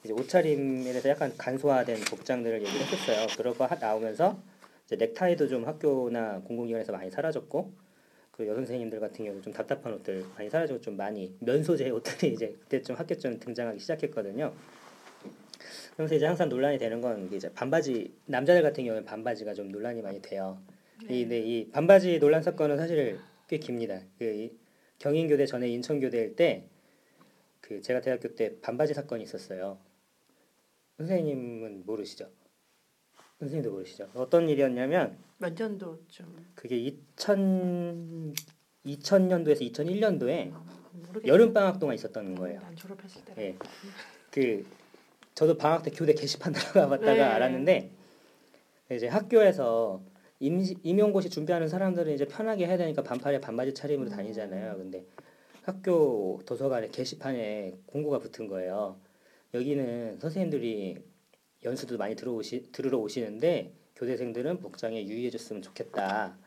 이제 0.04 0.14
옷차림에 0.14 0.84
대해서 0.84 1.10
약간 1.10 1.34
간소화된 1.38 2.02
복장들을 2.02 2.62
얘기를 2.62 2.82
했었어요. 2.82 3.26
하- 3.66 3.76
나오면서 3.76 4.38
이제 4.86 4.98
넥타이도 4.98 5.48
좀 5.48 5.66
학교나 5.66 6.42
공공기관에서 6.42 6.92
많이 6.92 7.10
사라졌고 7.10 7.72
그 8.32 8.46
여선생님들 8.46 9.00
같은 9.00 9.24
경우 9.24 9.42
좀 9.42 9.54
답답한 9.54 9.94
옷들 9.94 10.26
많이 10.36 10.50
사라지고 10.50 10.82
좀 10.82 10.98
많이 10.98 11.34
면소재 11.40 11.90
옷들이 11.90 12.34
이제 12.34 12.54
그때쯤 12.64 12.96
학교쯤 12.96 13.40
등장하기 13.40 13.80
시작했거든요. 13.80 14.54
그러면서 15.94 16.16
이제 16.16 16.26
항상 16.26 16.50
논란이 16.50 16.78
되는 16.78 17.00
건 17.00 17.30
이제 17.32 17.50
반바지 17.54 18.14
남자들 18.26 18.62
같은 18.62 18.84
경우는 18.84 19.06
반바지가 19.06 19.54
좀 19.54 19.70
논란이 19.70 20.02
많이 20.02 20.22
돼요. 20.22 20.60
이, 21.04 21.22
근데 21.22 21.40
이 21.40 21.70
반바지 21.72 22.20
논란 22.20 22.44
사건은 22.44 22.78
사실 22.78 23.18
꽤 23.48 23.58
깁니다. 23.58 24.02
그 24.20 24.26
이 24.26 24.65
경인교대 25.00 25.46
전에 25.46 25.68
인천교대일 25.70 26.36
때 26.36 26.70
그 27.68 27.82
제가 27.82 28.00
대학교 28.00 28.36
때 28.36 28.60
반바지 28.62 28.94
사건이 28.94 29.24
있었어요. 29.24 29.80
선생님은 30.98 31.84
모르시죠? 31.88 32.30
선생님도 33.40 33.72
모르시죠? 33.72 34.08
어떤 34.14 34.48
일이었냐면 34.48 35.18
몇 35.40 35.54
년도 35.56 36.04
좀 36.08 36.46
그게 36.54 36.78
2000 36.78 38.36
2000년도에서 38.86 39.72
2001년도에 39.72 40.54
모르겠 41.08 41.28
여름 41.28 41.54
방학 41.54 41.80
동안 41.80 41.96
있었던 41.96 42.36
거예요. 42.36 42.60
난 42.60 42.76
졸업했을 42.76 43.26
때. 43.26 43.34
예. 43.40 43.56
그 44.30 44.64
저도 45.34 45.58
방학 45.58 45.82
때 45.82 45.90
교대 45.90 46.14
게시판 46.14 46.54
들어가 46.54 46.88
봤다가 46.88 47.14
네. 47.14 47.22
알았는데 47.22 47.92
이제 48.92 49.08
학교에서 49.08 50.04
임시, 50.40 50.76
임용고시 50.84 51.30
준비하는 51.30 51.68
사람들은 51.68 52.14
이제 52.14 52.26
편하게 52.26 52.68
해야 52.68 52.78
되니까 52.78 53.04
반팔에 53.04 53.40
반바지 53.42 53.74
차림으로 53.74 54.10
다니잖아요. 54.10 54.78
근데 54.78 55.06
학교 55.64 56.42
도서관에 56.46 56.90
게시판에 56.90 57.78
공고가 57.86 58.20
붙은 58.20 58.48
거예요. 58.48 58.98
여기는 59.54 60.20
선생님들이 60.20 60.98
연수도 61.64 61.98
많이 61.98 62.16
들어오시 62.16 62.72
들으러 62.72 63.00
오시는데 63.00 63.74
교대생들은 63.96 64.60
복장에 64.60 65.06
유의해줬으면 65.08 65.62
좋겠다. 65.62 66.38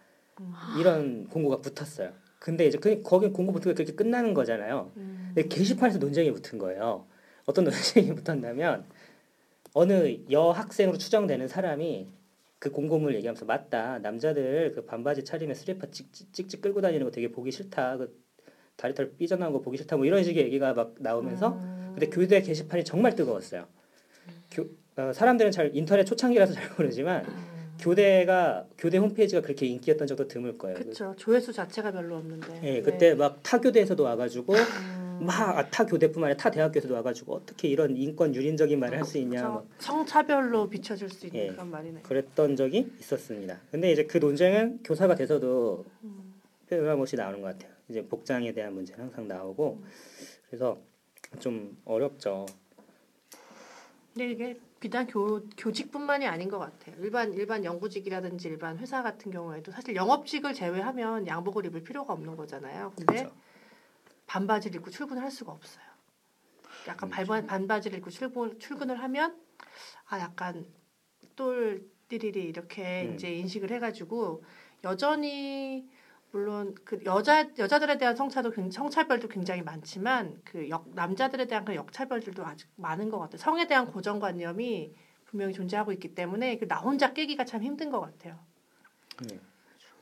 음. 0.41 0.53
이런 0.79 1.27
공고가 1.29 1.61
붙었어요. 1.61 2.13
근데 2.39 2.67
이제 2.67 2.79
그 2.79 3.03
거기 3.03 3.29
공고 3.31 3.53
붙은 3.53 3.73
게 3.73 3.75
그렇게 3.75 3.95
끝나는 3.95 4.35
거잖아요. 4.35 4.93
음. 4.97 5.33
근데 5.35 5.49
게시판에서 5.49 5.99
논쟁이 5.99 6.31
붙은 6.31 6.59
거예요. 6.59 7.07
어떤 7.47 7.65
논쟁이 7.65 8.15
붙었냐면 8.15 8.85
어느 9.75 10.19
여학생으로 10.31 10.99
추정되는 10.99 11.49
사람이 11.49 12.09
그 12.59 12.71
공고문을 12.71 13.15
얘기하면서 13.17 13.45
맞다 13.45 13.99
남자들 14.01 14.73
그 14.75 14.85
반바지 14.85 15.25
차림에 15.25 15.55
스리퍼 15.55 15.91
찍찍, 15.91 16.33
찍찍 16.33 16.61
끌고 16.61 16.81
다니는 16.81 17.05
거 17.07 17.11
되게 17.13 17.31
보기 17.31 17.51
싫다 17.53 17.97
그 17.99 18.21
다리털 18.77 19.13
삐져나온 19.17 19.53
거 19.53 19.61
보기 19.61 19.77
싫다 19.79 19.97
뭐 19.97 20.07
이런 20.07 20.23
식의 20.25 20.45
얘기가 20.45 20.75
막 20.75 20.95
나오면서 20.99 21.51
음. 21.55 21.93
근데 21.95 22.09
교대 22.09 22.41
게시판이 22.43 22.85
정말 22.85 23.15
뜨거웠어요. 23.15 23.67
교, 24.51 24.67
어, 24.97 25.13
사람들은 25.13 25.51
잘 25.51 25.71
인터넷 25.75 26.05
초창기라서 26.05 26.53
잘 26.55 26.69
모르지만 26.77 27.25
음. 27.27 27.59
교대가 27.81 28.67
교대 28.77 28.99
홈페이지가 28.99 29.41
그렇게 29.43 29.67
인기였던 29.67 30.07
적도 30.09 30.27
드물 30.27 30.59
거예요. 30.59 30.77
그렇죠. 30.79 31.15
조회수 31.17 31.53
자체가 31.53 31.93
별로 31.93 32.17
없는데. 32.17 32.61
예, 32.65 32.83
그때 32.83 33.15
막 33.15 33.39
타 33.43 33.61
교대에서도 33.61 34.03
와가지고 34.03 34.53
음. 34.55 34.98
막 35.25 35.71
타 35.71 35.87
교대뿐만 35.87 36.31
아니라 36.31 36.37
타 36.43 36.51
대학교에서도 36.51 36.95
와가지고 36.95 37.35
어떻게 37.35 37.69
이런 37.69 37.97
인권 37.97 38.35
유린적인 38.35 38.79
말을 38.81 38.99
할 38.99 39.05
수 39.05 39.19
있냐 39.19 39.41
그렇죠. 39.41 39.53
뭐 39.53 39.69
성차별로 39.79 40.69
비춰줄 40.69 41.09
수 41.11 41.27
있는 41.27 41.41
예. 41.41 41.49
그런 41.49 41.71
말이네. 41.71 42.03
그랬던 42.03 42.57
적이 42.57 42.93
있었습니다. 43.01 43.61
근데 43.71 43.91
이제 43.93 44.05
그 44.05 44.19
논쟁은 44.19 44.81
교사가 44.85 45.15
돼서도 45.15 45.85
음. 46.05 46.35
변함없이 46.69 47.17
나오는 47.17 47.41
것 47.41 47.49
같아요. 47.49 47.73
이제 47.89 48.05
복장에 48.07 48.53
대한 48.53 48.75
문제는 48.75 49.05
항상 49.07 49.27
나오고 49.29 49.83
그래서 50.49 50.79
좀 51.41 51.77
어렵죠. 51.85 52.47
근데 54.13 54.31
이게 54.33 54.59
비단 54.81 55.07
교, 55.07 55.41
교직뿐만이 55.57 56.27
아닌 56.27 56.49
것 56.49 56.59
같아요. 56.59 56.95
일반 57.01 57.33
일반 57.33 57.65
연구직이라든지 57.65 58.49
일반 58.49 58.79
회사 58.79 59.03
같은 59.03 59.31
경우에도 59.33 59.73
사실 59.73 59.95
영업직을 59.97 60.55
제외하면 60.55 61.27
양복을 61.27 61.67
입을 61.67 61.83
필요가 61.83 62.13
없는 62.13 62.37
거잖아요. 62.37 62.93
근데 62.97 63.15
그렇죠. 63.23 63.35
반바지를 64.29 64.77
입고 64.77 64.91
출근을 64.91 65.23
할 65.23 65.31
수가 65.31 65.51
없어요. 65.53 65.85
약간 66.87 67.11
발반 67.11 67.47
반바지를 67.47 67.99
입고 67.99 68.11
출근 68.11 68.59
출근을 68.61 69.03
하면 69.03 69.37
아 70.09 70.21
약간 70.21 70.67
똘 71.35 71.83
띠리리 72.09 72.45
이렇게 72.45 73.07
음. 73.09 73.15
이제 73.15 73.33
인식을 73.35 73.71
해가지고 73.73 74.45
여전히 74.85 75.89
물론 76.31 76.75
그 76.85 77.01
여자 77.05 77.47
여자들에 77.59 77.99
대한 77.99 78.15
성차도 78.15 78.51
굉- 78.51 78.71
성차별도 78.71 79.29
굉장히 79.29 79.63
많지만 79.63 80.41
그 80.45 80.69
역, 80.69 80.89
남자들에 80.95 81.47
대한 81.47 81.65
그 81.65 81.75
역차별들도 81.75 82.45
아직 82.47 82.69
많은 82.77 83.09
것 83.11 83.19
같아요. 83.19 83.39
성에 83.39 83.67
대한 83.67 83.87
고정관념이 83.87 84.95
분명히 85.25 85.53
존재하고 85.55 85.93
있기 85.93 86.15
때문에 86.15 86.59
그 86.59 86.69
나 86.69 86.77
혼자 86.81 87.13
깨기가 87.15 87.45
참 87.45 87.63
힘든 87.63 87.91
것 87.91 88.01
같아요. 88.01 88.39
네, 89.27 89.41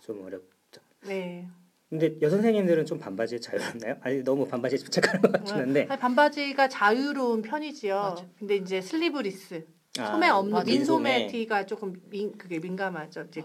좀 0.01 0.25
어렵죠. 0.25 0.81
네. 1.03 1.49
근데 1.89 2.17
여선생님들은 2.21 2.85
좀 2.85 2.99
반바지에 2.99 3.39
자유롭나요? 3.39 3.97
아니 4.03 4.23
너무 4.25 4.47
반바지에 4.47 4.79
집착하는 4.79 5.23
것 5.23 5.33
같긴 5.33 5.55
한데 5.55 5.87
아니, 5.89 6.01
반바지가 6.01 6.69
자유로운 6.69 7.43
편이지요. 7.43 7.95
맞아. 7.95 8.27
근데 8.39 8.57
이제 8.57 8.81
슬리브리스 8.81 9.65
아, 9.99 10.11
소매 10.11 10.29
없는. 10.29 10.65
민소매. 10.65 11.29
티가 11.29 11.67
조금 11.67 12.01
민 12.11 12.37
그게 12.37 12.59
민감하죠. 12.59 13.27
이제 13.29 13.43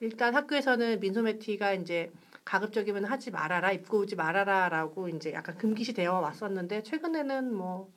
일단 0.00 0.34
학교에서는 0.34 1.00
민소매 1.00 1.38
티가 1.38 1.74
이제 1.74 2.10
가급적이면 2.44 3.04
하지 3.04 3.30
말아라 3.30 3.72
입고 3.72 4.00
오지 4.00 4.16
말아라라고 4.16 5.08
이제 5.08 5.32
약간 5.32 5.56
금기시 5.56 5.92
되어 5.92 6.20
왔었는데 6.20 6.82
최근에는 6.82 7.54
뭐 7.54 7.90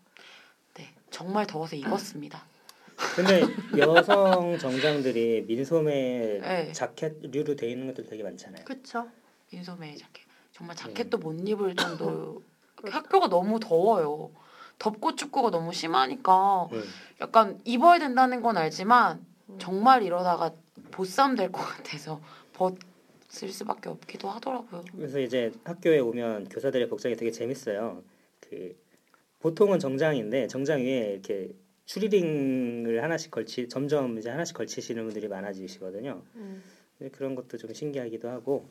네, 0.76 0.86
정말 1.10 1.48
더워서 1.48 1.76
입었습니다. 1.76 2.46
근데 3.16 3.42
여성 3.78 4.58
정장들이 4.58 5.46
민소매 5.48 6.40
네. 6.42 6.72
자켓류로 6.74 7.56
돼 7.56 7.70
있는 7.70 7.88
것들 7.88 8.06
되게 8.06 8.24
많잖아요. 8.24 8.66
그쵸. 8.66 9.08
민소매 9.52 9.96
자켓. 9.96 10.26
정말 10.52 10.76
네. 10.76 10.84
자켓도 10.84 11.18
못 11.20 11.48
입을 11.48 11.76
정도. 11.76 12.42
학교가 12.84 13.28
너무 13.28 13.60
더워요. 13.60 14.32
덥고 14.78 15.16
춥고가 15.16 15.50
너무 15.50 15.74
심하니까 15.74 16.70
음. 16.72 16.84
약간 17.20 17.60
입어야 17.66 17.98
된다는 17.98 18.42
건 18.42 18.58
알지만 18.58 19.26
정말 19.58 20.04
이러다가 20.04 20.54
보쌈 20.92 21.36
될 21.36 21.52
것 21.52 21.64
같아서 21.64 22.22
벗을 22.54 23.50
수밖에 23.50 23.90
없기도 23.90 24.30
하더라고요. 24.30 24.84
그래서 24.96 25.20
이제 25.20 25.52
학교에 25.64 25.98
오면 26.00 26.50
교사들의 26.50 26.88
복장이 26.90 27.16
되게 27.16 27.32
재밌어요. 27.32 28.04
그 28.42 28.78
보통은 29.40 29.80
정장인데 29.80 30.48
정장 30.48 30.82
위에 30.82 31.14
이렇게 31.14 31.50
추리링을 31.86 33.02
하나씩 33.02 33.32
걸치 33.32 33.68
점점 33.70 34.20
이제 34.20 34.30
하나씩 34.30 34.56
걸치시는 34.56 35.04
분들이 35.06 35.28
많아지시거든요. 35.28 36.22
음. 36.36 36.64
그런 37.12 37.34
것도 37.34 37.58
좀 37.58 37.74
신기하기도 37.74 38.30
하고. 38.30 38.68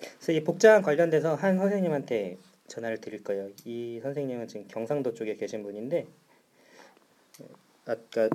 그래서 0.00 0.32
이 0.32 0.42
복장 0.42 0.82
관련돼서 0.82 1.34
한 1.34 1.58
선생님한테 1.58 2.38
전화를 2.68 3.00
드릴 3.00 3.22
거예요. 3.22 3.50
이 3.64 4.00
선생님은 4.02 4.48
지금 4.48 4.68
경상도 4.68 5.14
쪽에 5.14 5.36
계신 5.36 5.62
분인데 5.62 6.06
아까 7.86 8.28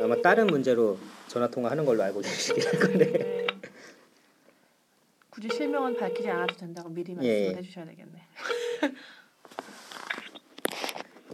아마 0.00 0.20
다른 0.20 0.46
문제로 0.46 0.98
전화 1.28 1.48
통화하는 1.48 1.84
걸로 1.84 2.02
알고 2.02 2.20
계시긴 2.20 2.66
할 2.66 2.78
건데. 2.78 3.12
네. 3.12 3.46
굳이 5.30 5.48
실명은 5.52 5.96
밝히지 5.96 6.28
않아도 6.30 6.56
된다고 6.56 6.88
미리 6.88 7.14
말씀을 7.14 7.34
예, 7.34 7.48
예. 7.48 7.54
해주셔야 7.54 7.84
되겠네. 7.84 8.22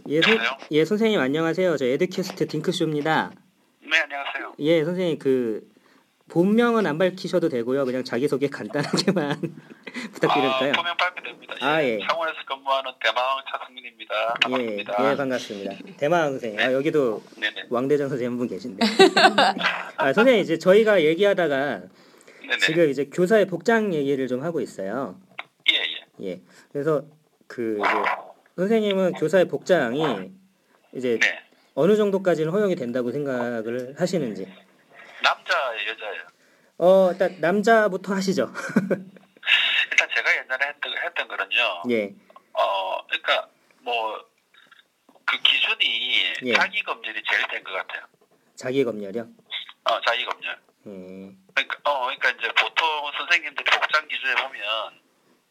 예, 0.09 0.21
선? 0.21 0.37
예 0.71 0.83
선생님 0.83 1.19
안녕하세요. 1.19 1.77
저 1.77 1.85
에듀캐스트 1.85 2.47
딩크쇼입니다. 2.47 3.31
네, 3.81 3.97
안녕하세요. 3.97 4.55
예 4.59 4.83
선생님 4.83 5.19
그 5.19 5.72
본명은 6.29 6.87
안 6.87 6.97
밝히셔도 6.97 7.49
되고요. 7.49 7.85
그냥 7.85 8.03
자기 8.03 8.27
소개 8.27 8.47
간단하게만 8.47 9.39
부탁드릴까요? 10.13 10.71
아, 10.71 10.75
포명 10.75 10.97
발표됩니다. 10.97 11.55
아, 11.59 11.83
예. 11.83 11.99
창원에서 12.07 12.37
근무하는 12.47 12.91
대망 13.03 13.23
차승민입니다. 13.51 14.15
예, 14.15 14.39
반갑습니다. 14.41 15.11
예 15.11 15.15
반갑습니다. 15.17 15.97
대만 15.97 16.29
선생님. 16.31 16.59
아 16.59 16.71
여기도 16.73 17.21
네네. 17.39 17.65
왕대전 17.69 18.09
선생님 18.09 18.31
한 18.31 18.37
분 18.39 18.47
계신데. 18.47 18.83
아 19.97 20.13
선생님 20.13 20.41
이제 20.41 20.57
저희가 20.57 21.03
얘기하다가 21.03 21.81
네네. 22.41 22.57
지금 22.65 22.89
이제 22.89 23.05
교사의 23.05 23.45
복장 23.47 23.93
얘기를 23.93 24.27
좀 24.27 24.43
하고 24.43 24.61
있어요. 24.61 25.19
예, 25.71 25.75
예. 26.25 26.29
예. 26.31 26.41
그래서 26.71 27.03
그 27.47 27.77
이제 27.79 27.87
선생님은 28.55 29.13
교사의 29.13 29.47
복장이 29.49 30.31
이제 30.95 31.19
네. 31.21 31.39
어느 31.75 31.95
정도까지는 31.97 32.51
허용이 32.51 32.75
된다고 32.75 33.11
생각을 33.11 33.95
하시는지. 33.99 34.47
남자예요, 35.23 35.72
여자예요? 35.87 36.23
어 36.77 37.11
일단 37.11 37.37
남자부터 37.39 38.13
하시죠. 38.15 38.51
일단 39.91 40.09
제가 40.15 40.37
옛날에 40.37 40.67
했던, 40.67 40.93
했던 40.97 41.27
거는요. 41.27 41.83
예. 41.91 42.13
어, 42.53 43.05
그러니까 43.07 43.47
뭐 43.81 44.23
그 45.25 45.37
기준이 45.41 46.21
예. 46.43 46.53
자기 46.53 46.83
검열이 46.83 47.23
제일 47.29 47.47
된 47.47 47.63
것 47.63 47.71
같아요. 47.73 48.03
자기 48.55 48.83
검열이요. 48.83 49.25
어, 49.85 50.01
자기 50.05 50.25
검열. 50.25 50.59
예. 50.85 51.31
그러니까, 51.55 51.77
어, 51.89 52.01
그러니까 52.05 52.29
이제 52.31 52.47
보통 52.53 53.11
선생님들 53.17 53.63
복장 53.63 54.07
기준에 54.09 54.35
보면 54.35 54.61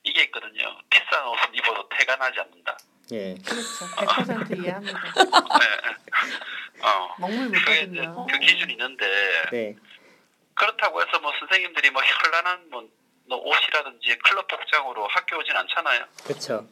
이게 0.04 0.24
있거든요. 0.24 0.78
비싼 0.90 1.26
옷을 1.26 1.48
입어도 1.54 1.88
태가 1.88 2.16
나지 2.16 2.38
않는다. 2.40 2.76
예. 3.12 3.34
그렇죠. 3.34 3.86
100% 3.96 4.58
이해합니다. 4.62 5.00
네. 5.14 6.82
어. 6.82 7.14
먹물 7.18 7.48
묻거든요. 7.48 8.26
그 8.30 8.38
기준이 8.38 8.72
있는데 8.74 9.06
네. 9.50 9.76
그렇다고 10.54 11.02
해서 11.02 11.18
뭐 11.20 11.32
선생님들이 11.38 11.90
뭐 11.90 12.02
현란한 12.02 12.70
뭐, 12.70 12.88
뭐 13.26 13.38
옷이라든지 13.38 14.18
클럽 14.18 14.46
복장으로 14.48 15.06
학교 15.08 15.38
오진 15.38 15.56
않잖아요. 15.56 16.04
그렇죠. 16.24 16.66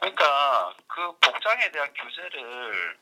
그러니까 0.00 0.74
그 0.86 1.12
복장에 1.20 1.70
대한 1.70 1.88
규제를 1.94 2.96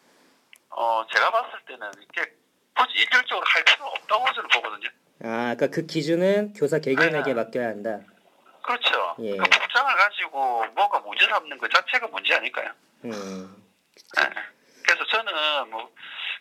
어 0.70 1.04
제가 1.12 1.30
봤을 1.30 1.58
때는 1.66 1.90
이렇게 1.98 2.32
굳이 2.76 2.98
일률적으로 2.98 3.44
할 3.46 3.64
필요가 3.64 3.90
없다고 3.90 4.32
저는 4.32 4.48
보거든요. 4.48 4.88
아, 5.22 5.54
그러니까 5.54 5.66
그 5.68 5.86
기준은 5.86 6.54
교사 6.54 6.78
개개인에게 6.78 7.32
아. 7.32 7.34
맡겨야 7.34 7.66
한다. 7.68 8.00
그렇죠. 8.62 9.16
예. 9.20 9.36
그 9.36 9.44
복장을 9.44 9.94
가지고 9.96 10.64
뭐가 10.74 11.00
문제 11.00 11.26
삼는 11.26 11.58
것 11.58 11.70
자체가 11.70 12.08
문제 12.08 12.34
아닐까요? 12.34 12.70
음. 13.04 13.62
예. 14.18 14.30
그래서 14.82 15.04
저는 15.06 15.70
뭐 15.70 15.90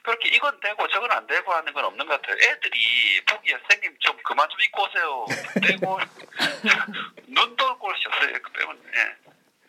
그렇게 0.03 0.29
이건 0.29 0.59
되고 0.59 0.87
저건 0.89 1.11
안 1.11 1.25
되고 1.27 1.51
하는 1.53 1.71
건 1.73 1.85
없는 1.85 2.05
것 2.05 2.21
같아요. 2.21 2.35
애들이 2.41 3.21
보기에 3.25 3.57
선생님 3.57 3.97
좀 3.99 4.17
그만 4.23 4.47
좀 4.49 4.59
입고 4.61 4.83
오세요. 4.83 5.25
떼고 5.65 5.97
눈돌 7.27 7.79
곳이 7.79 8.03
없어요. 8.07 8.33
그 8.41 8.51
빼면 8.51 8.83
예. 8.95 9.15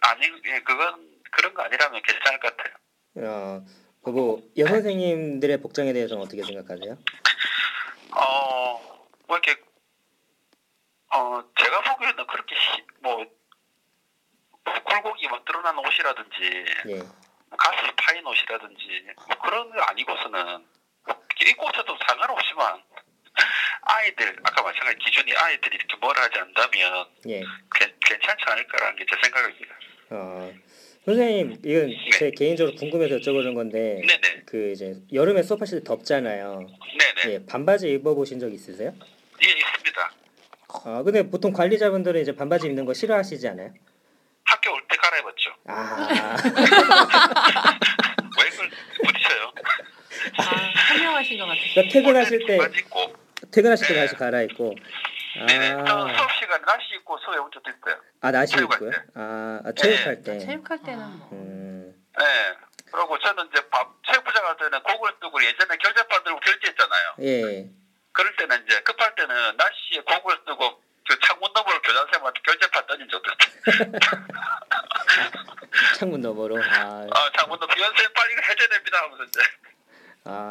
아니 0.00 0.26
예, 0.46 0.60
그건 0.60 1.08
그런 1.30 1.54
거 1.54 1.62
아니라면 1.62 2.02
괜찮을 2.02 2.40
것 2.40 2.56
같아요. 2.56 2.74
어, 3.16 3.64
그뭐 4.04 4.42
여선생님들의 4.58 5.60
복장에 5.60 5.92
대해서는 5.92 6.24
어떻게 6.24 6.42
생각하세요? 6.42 6.98
어, 8.16 9.08
뭐 9.28 9.38
이렇게, 9.38 9.60
어, 11.14 11.42
제가 11.58 11.80
보기에는 11.82 12.26
그렇게, 12.26 12.54
시- 12.54 12.84
뭐, 13.00 13.24
굴곡이 14.84 15.28
막 15.28 15.44
드러난 15.44 15.76
옷이라든지, 15.78 16.64
예. 16.90 16.98
가슴이 17.56 17.90
파인 17.96 18.26
옷이라든지, 18.26 19.06
뭐 19.28 19.38
그런 19.42 19.70
거 19.70 19.80
아니고서는, 19.82 20.64
입고 21.46 21.66
오셔도 21.68 21.96
상관없지만, 22.08 22.82
아이들, 23.82 24.36
아까 24.42 24.62
마찬가지 24.62 24.98
기준이 24.98 25.32
아이들이 25.36 25.76
이렇게 25.76 25.96
뭘 26.00 26.16
하지 26.16 26.38
않다면, 26.38 27.06
예. 27.28 27.40
괜- 27.40 27.94
괜찮지 28.00 28.44
않을까라는 28.46 28.96
게 28.96 29.04
제 29.04 29.16
생각입니다. 29.22 29.74
어, 30.10 30.52
선생님 31.04 31.60
이건 31.64 31.94
제 32.18 32.30
개인적으로 32.30 32.76
궁금해서 32.76 33.16
여쭤보는 33.16 33.54
건데 33.54 34.00
네네, 34.06 34.42
그 34.46 34.70
이제 34.72 34.94
여름에 35.12 35.42
수업하실 35.42 35.80
때 35.80 35.84
덥잖아요. 35.84 36.60
네네. 36.60 37.34
예, 37.34 37.46
반바지 37.46 37.90
입어보신 37.90 38.38
적 38.38 38.52
있으세요? 38.52 38.92
예, 39.42 39.46
있습니다. 39.50 40.12
아, 40.86 41.02
근데 41.02 41.28
보통 41.28 41.52
관리자분들은 41.52 42.20
이제 42.22 42.34
반바지 42.34 42.66
입는 42.68 42.84
거 42.84 42.94
싫어하시지 42.94 43.46
않아요? 43.48 43.72
아, 45.66 46.36
왜 48.38 48.50
그걸 48.50 48.70
부딪혀요? 48.96 49.52
아, 50.38 50.42
현명하신 50.88 51.38
것 51.38 51.46
같아요. 51.46 51.64
그러니까 51.74 51.92
퇴근하실 51.92 52.46
때 52.46 52.58
입고, 52.78 53.14
퇴근하실 53.50 53.86
때 53.86 53.94
네. 53.94 54.00
다시 54.00 54.14
갈아입고. 54.16 54.74
네네. 55.46 55.68
저 55.86 56.06
아, 56.06 56.16
수업 56.16 56.32
시간에 56.32 56.64
날씨 56.64 56.94
입고 56.96 57.18
수업에 57.18 57.38
온 57.38 57.50
적도 57.52 57.70
있어요. 57.70 58.00
아 58.20 58.30
날씨 58.30 58.56
입고요? 58.56 58.90
때. 58.90 58.96
아, 59.14 59.60
아 59.64 59.72
체육할 59.72 60.22
때. 60.22 60.38
체육할 60.38 60.78
때는 60.84 61.18
뭐. 61.18 61.28
음, 61.32 61.94
네. 62.18 62.24
그리고 62.92 63.18
저는 63.18 63.48
이제 63.52 63.68
밥, 63.70 63.90
체육부장 64.06 64.46
할 64.46 64.56
때는 64.56 64.80
곡을 64.82 65.12
쓰고 65.20 65.42
예전에 65.42 65.76
결제판 65.78 66.22
들고 66.22 66.38
결제했잖아요. 66.40 67.14
예. 67.22 67.68
그럴 68.12 68.36
때는 68.36 68.64
이제 68.64 68.80
급할 68.82 69.12
때는 69.16 69.56
날씨에 69.56 70.00
곡을 70.06 70.36
쓰고 70.46 70.80
그 71.08 71.18
창문 71.20 71.50
너머로 71.52 71.82
교장선생님한테 71.82 72.40
결제판 72.44 72.86
던진 72.86 73.08
적도 73.10 73.30
있어요. 73.32 73.92
창문 75.98 76.20
너머로. 76.20 76.56
아, 76.62 77.06
아, 77.10 77.30
창문 77.38 77.58
너머 77.58 77.72
교장선생님 77.74 78.12
빨리 78.14 78.32
이거 78.32 78.42
해줘야 78.48 78.68
됩니다 78.68 78.98
하면서 79.02 79.24
이제. 79.24 79.40
아, 80.24 80.50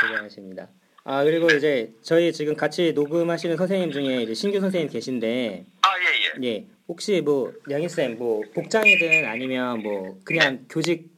대단하십니다. 0.00 0.68
아 1.04 1.24
그리고 1.24 1.50
이제 1.50 1.94
저희 2.02 2.32
지금 2.34 2.54
같이 2.54 2.92
녹음하시는 2.92 3.56
선생님 3.56 3.92
중에 3.92 4.22
이제 4.22 4.34
신규 4.34 4.60
선생님 4.60 4.90
계신데 4.90 5.64
아, 5.80 5.88
예, 5.98 6.42
예. 6.44 6.46
예 6.46 6.66
혹시 6.86 7.22
뭐 7.22 7.50
양희 7.70 7.88
쌤뭐 7.88 8.42
복장이든 8.54 9.24
아니면 9.26 9.82
뭐 9.82 10.18
그냥 10.24 10.66
교직 10.68 11.10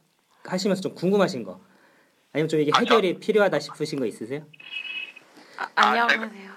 하시면서 0.45 0.81
좀 0.81 0.95
궁금하신 0.95 1.43
거 1.43 1.61
아니면 2.33 2.49
좀 2.49 2.61
이게 2.61 2.71
아, 2.73 2.79
저- 2.79 2.81
해결이 2.85 3.19
필요하다 3.19 3.59
싶으신 3.59 3.99
거 3.99 4.07
있으세요? 4.07 4.47
아, 5.57 5.69
아, 5.75 5.89
안녕하세요. 5.89 6.51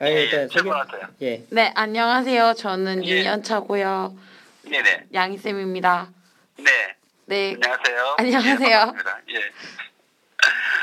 아 0.00 0.08
예, 0.10 0.22
일단 0.24 0.42
예, 0.42 0.48
소개. 0.48 0.70
예 1.22 1.46
네, 1.50 1.72
안녕하세요. 1.74 2.52
저는 2.54 3.04
예. 3.06 3.22
2년 3.22 3.42
차고요. 3.42 4.14
네네. 4.70 5.08
양희 5.12 5.36
쌤입니다. 5.38 6.10
네. 6.58 6.96
네. 7.26 7.54
안녕하세요. 7.54 8.16
안녕하세요. 8.18 8.68
예, 8.68 8.74
반갑습니다. 8.78 9.20
예. 9.30 9.52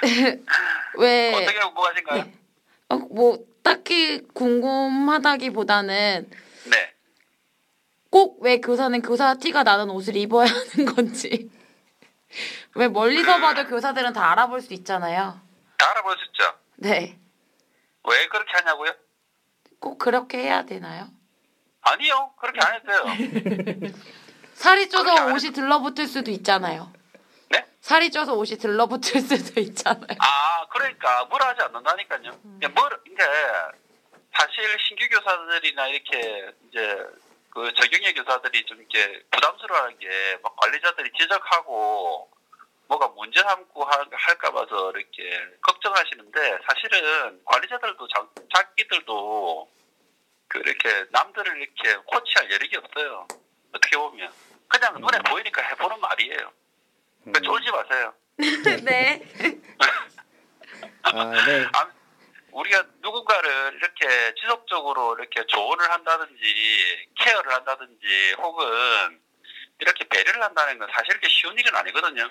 왜 0.97 1.33
어떻게 1.33 1.59
궁금하신가요? 1.59 2.23
네. 2.23 2.33
어, 2.89 2.95
뭐 2.97 3.37
딱히 3.63 4.21
궁금하다기보다는 4.33 6.29
네. 6.71 6.93
꼭 8.09 8.41
왜 8.41 8.59
교사는 8.59 8.99
교사 9.01 9.35
티가 9.35 9.63
나는 9.63 9.89
옷을 9.91 10.15
입어야 10.17 10.47
하는 10.49 10.93
건지. 10.95 11.49
왜 12.75 12.87
멀리서 12.87 13.39
봐도 13.39 13.67
교사들은 13.67 14.13
다 14.13 14.31
알아볼 14.31 14.61
수 14.61 14.73
있잖아요. 14.73 15.39
다 15.77 15.91
알아볼 15.91 16.17
수 16.17 16.25
있죠? 16.25 16.43
네. 16.77 17.17
왜 18.09 18.27
그렇게 18.27 18.51
하냐고요? 18.53 18.93
꼭 19.79 19.97
그렇게 19.99 20.39
해야 20.39 20.63
되나요? 20.65 21.07
아니요. 21.81 22.31
그렇게 22.39 22.59
안 22.61 22.83
돼요. 22.83 23.91
살이 24.53 24.89
쪄서 24.89 25.27
옷이 25.33 25.51
들러붙을 25.51 26.07
수도 26.07 26.29
있잖아요. 26.31 26.91
네? 27.49 27.65
살이 27.81 28.11
쪄서 28.11 28.33
옷이 28.35 28.57
들러붙을 28.57 29.21
수도 29.21 29.59
있잖아요. 29.59 30.17
아, 30.19 30.65
그러니까 30.69 31.25
뭘 31.25 31.41
하지 31.41 31.61
않는다니까요. 31.63 32.31
음. 32.45 32.59
뭘, 32.75 32.99
이게 33.07 33.23
사실 34.37 34.77
신규 34.87 35.07
교사들이나 35.09 35.87
이렇게 35.87 36.51
이제 36.69 36.97
그 37.49 37.73
적용의 37.73 38.13
교사들이 38.13 38.63
좀 38.65 38.77
이렇게 38.79 39.23
부담스러워하는 39.31 39.97
게 39.99 40.07
막 40.43 40.55
관리자들이 40.55 41.11
지적하고 41.19 42.29
뭐가 42.87 43.07
문제 43.09 43.41
삼고 43.41 43.83
하- 43.83 44.05
할까 44.11 44.51
봐서 44.51 44.91
이렇게 44.91 45.37
걱정하시는데 45.61 46.57
사실은 46.67 47.41
관리자들도 47.45 48.07
자, 48.07 48.25
자기들도 48.55 49.69
그렇게 50.51 51.05
남들을 51.11 51.61
이렇게 51.61 51.95
코치할 52.05 52.51
여력이 52.51 52.75
없어요. 52.75 53.25
어떻게 53.73 53.95
보면 53.95 54.31
그냥 54.67 54.93
눈에 54.99 55.17
보이니까 55.19 55.61
해보는 55.61 55.99
말이에요. 56.01 56.51
음. 57.27 57.31
그러니까 57.31 57.39
쫄지 57.41 57.71
마세요. 57.71 58.13
네. 58.83 59.21
아, 61.03 61.45
네. 61.45 61.67
우리가 62.51 62.83
누군가를 62.99 63.75
이렇게 63.75 64.35
지속적으로 64.41 65.15
이렇게 65.17 65.45
조언을 65.45 65.89
한다든지 65.89 67.07
케어를 67.17 67.53
한다든지 67.53 68.35
혹은 68.37 69.21
이렇게 69.79 70.03
배려를 70.09 70.43
한다는 70.43 70.79
건 70.79 70.89
사실 70.91 71.13
그렇게 71.13 71.29
쉬운 71.29 71.57
일은 71.57 71.73
아니거든요. 71.73 72.23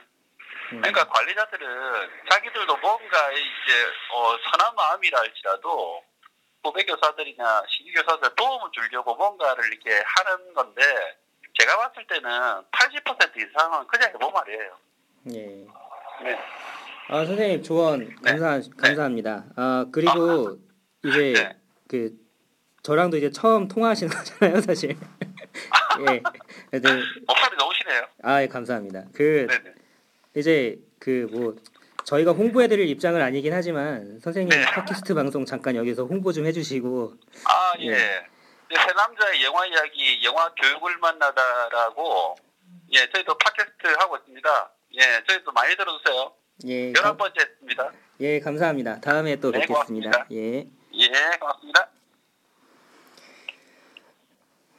음. 0.72 0.80
그러니까 0.82 1.08
관리자들은 1.08 2.10
자기들도 2.30 2.76
뭔가 2.76 3.32
이제 3.32 3.92
어, 4.12 4.36
선한 4.50 4.74
마음이라 4.74 5.20
할지라도 5.20 6.04
후배 6.62 6.84
교사들이나 6.84 7.62
신규 7.68 7.92
교사들 8.02 8.34
도움을 8.36 8.70
주려고 8.72 9.14
뭔가를 9.14 9.64
이렇게 9.72 10.02
하는 10.04 10.52
건데 10.54 10.82
제가 11.58 11.76
봤을 11.76 12.06
때는 12.06 12.30
80% 12.70 13.36
이상은 13.36 13.86
그냥 13.86 14.10
해보 14.14 14.30
말이에요. 14.30 14.76
예. 15.34 15.46
네. 16.22 16.38
아 17.08 17.24
선생님 17.24 17.62
조언 17.62 18.14
감사 18.22 18.60
감사합니다. 18.76 19.44
아 19.56 19.86
그리고 19.90 20.58
이제 21.04 21.32
네. 21.34 21.56
그 21.88 22.12
저랑도 22.82 23.16
이제 23.16 23.30
처음 23.30 23.66
통화하시는 23.68 24.10
거잖아요, 24.14 24.60
사실. 24.60 24.90
예. 26.08 26.22
애들 26.72 27.02
목소리 27.26 27.56
좋으시네요. 27.58 28.06
아 28.22 28.42
예, 28.42 28.46
감사합니다. 28.48 29.04
그 29.14 29.46
네네. 29.48 29.74
이제 30.36 30.78
그 30.98 31.26
뭐 31.30 31.56
저희가 32.04 32.32
홍보해드릴 32.32 32.88
입장은 32.88 33.20
아니긴 33.22 33.52
하지만 33.52 34.18
선생님 34.20 34.58
네. 34.58 34.64
팟캐스트 34.64 35.14
방송 35.14 35.44
잠깐 35.44 35.76
여기서 35.76 36.04
홍보 36.04 36.32
좀 36.32 36.46
해주시고 36.46 37.14
아, 37.46 37.74
예. 37.80 37.86
예. 37.86 37.90
네, 37.92 38.76
새 38.76 38.92
남자의 38.92 39.42
영화 39.42 39.66
이야기, 39.66 40.22
영화 40.24 40.48
교육을 40.54 40.96
만나다라고, 40.98 42.36
예, 42.92 43.10
저희도 43.10 43.36
팟캐스트 43.36 43.88
하고 43.98 44.16
있습니다. 44.16 44.72
예, 44.94 45.24
저희도 45.26 45.50
많이 45.50 45.74
들어주세요. 45.76 46.32
예, 46.68 46.88
열한 46.90 47.02
감, 47.02 47.16
번째 47.16 47.40
했습니다. 47.40 47.90
예 48.20 48.38
감사합니다. 48.38 49.00
다음에 49.00 49.36
또 49.36 49.50
네, 49.50 49.60
뵙겠습니다. 49.60 50.10
고맙습니다. 50.10 50.26
예. 50.30 50.68
예, 50.94 51.36
고맙습니다. 51.40 51.90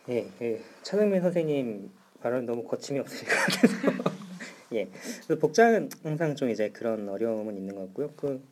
예, 0.09 0.31
예. 0.41 0.61
차승민 0.83 1.21
선생님 1.21 1.91
발언 2.21 2.45
너무 2.45 2.63
거침이 2.65 2.99
없으실 2.99 3.27
예, 4.73 4.89
그 5.27 5.37
복장은 5.37 5.89
항상 6.03 6.35
좀 6.35 6.49
이제 6.49 6.69
그런 6.69 7.09
어려움은 7.09 7.57
있는 7.57 7.75
것 7.75 7.87
같고요. 7.87 8.13
그 8.15 8.43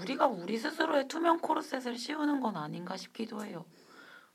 우리가 0.00 0.26
우리 0.26 0.58
스스로의 0.58 1.08
투명 1.08 1.38
코르셋을 1.38 1.96
씌우는 1.96 2.40
건 2.40 2.56
아닌가 2.56 2.96
싶기도 2.96 3.44
해요. 3.44 3.64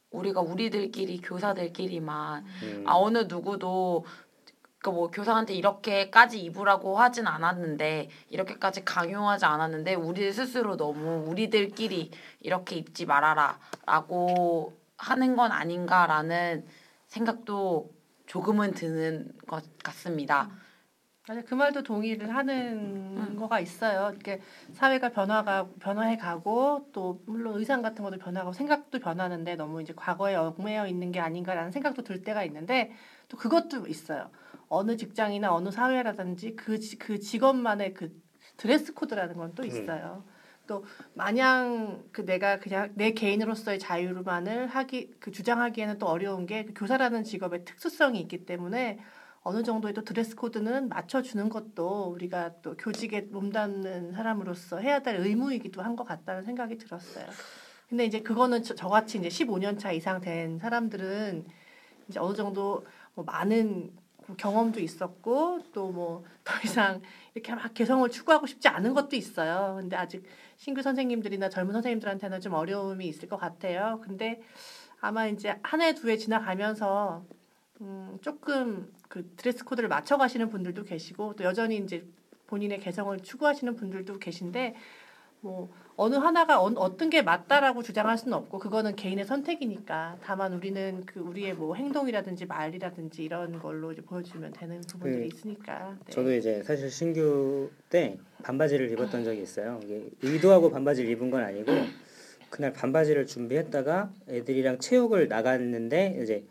우리가 0.10 0.42
우리들끼리 0.42 1.22
교사들끼리만 1.22 2.46
음, 2.64 2.84
아 2.86 2.94
어느 2.96 3.20
누구도 3.28 4.06
그뭐 4.84 5.10
교사한테 5.12 5.54
이렇게까지 5.54 6.42
입으라고 6.42 7.00
하진 7.00 7.26
않았는데 7.26 8.10
이렇게까지 8.30 8.84
강요하지 8.84 9.46
않았는데 9.46 9.96
우리 9.96 10.32
스스로 10.32 10.76
너무 10.76 11.24
우리들끼리 11.28 12.12
이렇게 12.42 12.76
입지 12.76 13.06
말아라라고 13.06 14.74
하는 14.98 15.36
건 15.36 15.52
아닌가라는 15.52 16.66
생각도 17.08 17.92
조금은 18.38 18.72
드는 18.72 19.32
것 19.46 19.64
같습니다. 19.84 20.50
맞아요. 21.28 21.44
그 21.46 21.54
말도 21.54 21.84
동의를 21.84 22.36
하는 22.36 23.36
거가 23.38 23.60
있어요. 23.60 24.10
이렇게 24.12 24.42
사회가 24.74 25.10
변화가 25.10 25.70
변화해 25.80 26.18
가고 26.18 26.90
또 26.92 27.22
물론 27.28 27.60
의상 27.60 27.84
같은 27.84 28.04
것도 28.04 28.18
변하고 28.18 28.52
생각도 28.52 29.00
변하는데 29.00 29.56
너무 29.56 29.84
이제 29.84 29.94
과거에 29.96 30.34
얽매여 30.34 30.88
있는 30.88 31.12
게 31.12 31.20
아닌가라는 31.20 31.72
생각도 31.72 32.02
들 32.02 32.24
때가 32.24 32.44
있는데 32.46 32.92
또 33.30 33.38
그것도 33.38 33.86
있어요. 33.86 34.32
어느 34.68 34.98
직장이나 34.98 35.54
어느 35.54 35.70
사회라든지 35.70 36.56
그, 36.56 36.80
지- 36.80 36.98
그 36.98 37.20
직업만의 37.20 37.94
그 37.94 38.20
드레스 38.58 38.96
코드라는 38.96 39.36
건 39.36 39.54
또 39.54 39.64
있어요. 39.64 40.26
또 40.68 40.86
마냥 41.14 42.04
그 42.12 42.26
내가 42.26 42.60
그냥 42.60 42.92
내 42.96 43.12
개인으로서의 43.12 43.80
자유만을 43.80 44.68
하기 44.68 45.12
그 45.20 45.32
주장하기에는 45.32 46.00
또 46.00 46.08
어려운 46.08 46.46
게 46.46 46.66
그 46.66 46.74
교사라는 46.76 47.24
직업의 47.24 47.66
특수성이 47.66 48.22
있기 48.22 48.46
때문에 48.46 49.00
어느 49.42 49.62
정도의 49.64 49.94
또 49.94 50.04
드레스 50.06 50.36
코드는 50.38 50.88
맞춰주는 50.88 51.50
것도 51.50 52.06
우리가 52.14 52.62
또 52.62 52.76
교직에 52.78 53.22
몸담는 53.22 54.14
사람으로서 54.14 54.78
해야 54.80 55.00
될 55.00 55.18
의무이기도 55.18 55.82
한 55.82 55.98
것 55.98 56.06
같다는 56.06 56.44
생각이 56.44 56.78
들었어요. 56.78 57.26
근데 57.90 58.06
이제 58.06 58.22
그거는 58.22 58.64
저, 58.64 58.74
저같이 58.74 59.18
이제 59.20 59.28
15년 59.28 59.78
차 59.78 59.92
이상 59.92 60.22
된 60.22 60.58
사람들은 60.60 61.46
이제 62.08 62.20
어느 62.20 62.34
정도 62.36 62.86
뭐 63.16 63.26
많은 63.26 63.92
경험도 64.38 64.80
있었고 64.80 65.60
또 65.74 65.92
뭐 65.92 66.24
더 66.46 66.54
이상 66.64 67.02
이렇게 67.36 67.56
막 67.56 67.74
개성을 67.74 68.08
추구하고 68.10 68.46
싶지 68.48 68.68
않은 68.68 68.94
것도 68.94 69.16
있어요. 69.16 69.78
근데 69.80 69.96
아직 69.96 70.24
신규 70.58 70.82
선생님들이나 70.82 71.50
젊은 71.50 71.74
선생님들한테는 71.74 72.42
좀 72.42 72.54
어려움이 72.54 73.08
있을 73.08 73.28
것 73.30 73.38
같아요. 73.38 74.00
근데 74.04 74.42
아마 75.02 75.28
이제 75.28 75.56
한 75.64 75.82
해 75.82 75.94
두 75.94 76.10
해 76.10 76.18
지나가면서 76.18 77.26
음, 77.82 78.18
조금 78.22 78.92
그 79.10 79.30
드레스 79.36 79.66
코드를 79.66 79.90
맞춰 79.90 80.18
가시는 80.18 80.50
분들도 80.50 80.84
계시고 80.84 81.36
또 81.36 81.44
여전히 81.44 81.78
이제 81.78 82.06
본인의 82.48 82.80
개성을 82.80 83.20
추구하시는 83.20 83.76
분들도 83.76 84.20
계신데 84.20 84.76
뭐 85.44 85.70
어느 85.98 86.16
하나가 86.16 86.62
어, 86.62 86.72
어떤 86.78 87.10
게 87.10 87.22
맞다라고 87.22 87.84
주장할 87.84 88.18
수는 88.18 88.34
없고 88.34 88.60
그거는 88.60 88.96
개인의 88.96 89.26
선택이니까 89.26 90.18
다만 90.24 90.54
우리는 90.54 91.04
그 91.06 91.20
우리의 91.20 91.54
뭐 91.54 91.76
행동이라든지 91.76 92.46
말이라든지 92.46 93.24
이런 93.24 93.60
걸로 93.60 93.92
이제 93.92 94.02
보여주면 94.02 94.54
되는 94.54 94.82
부분들이 94.82 95.30
그, 95.30 95.36
있으니까 95.36 95.98
네. 96.06 96.12
저도 96.14 96.34
이제 96.34 96.64
사실 96.64 96.90
신규 96.90 97.70
때 97.90 98.18
반바지를 98.42 98.90
입었던 98.92 99.26
적이 99.26 99.42
있어요. 99.42 99.80
이게 99.84 100.10
의도하고 100.22 100.72
반바지를 100.72 101.12
입은 101.12 101.30
건 101.30 101.44
아니고 101.44 101.74
그날 102.50 102.72
반바지를 102.72 103.28
준비했다가 103.28 104.12
애들이랑 104.30 104.80
체육을 104.80 105.28
나갔는데 105.28 106.20
이제 106.24 106.46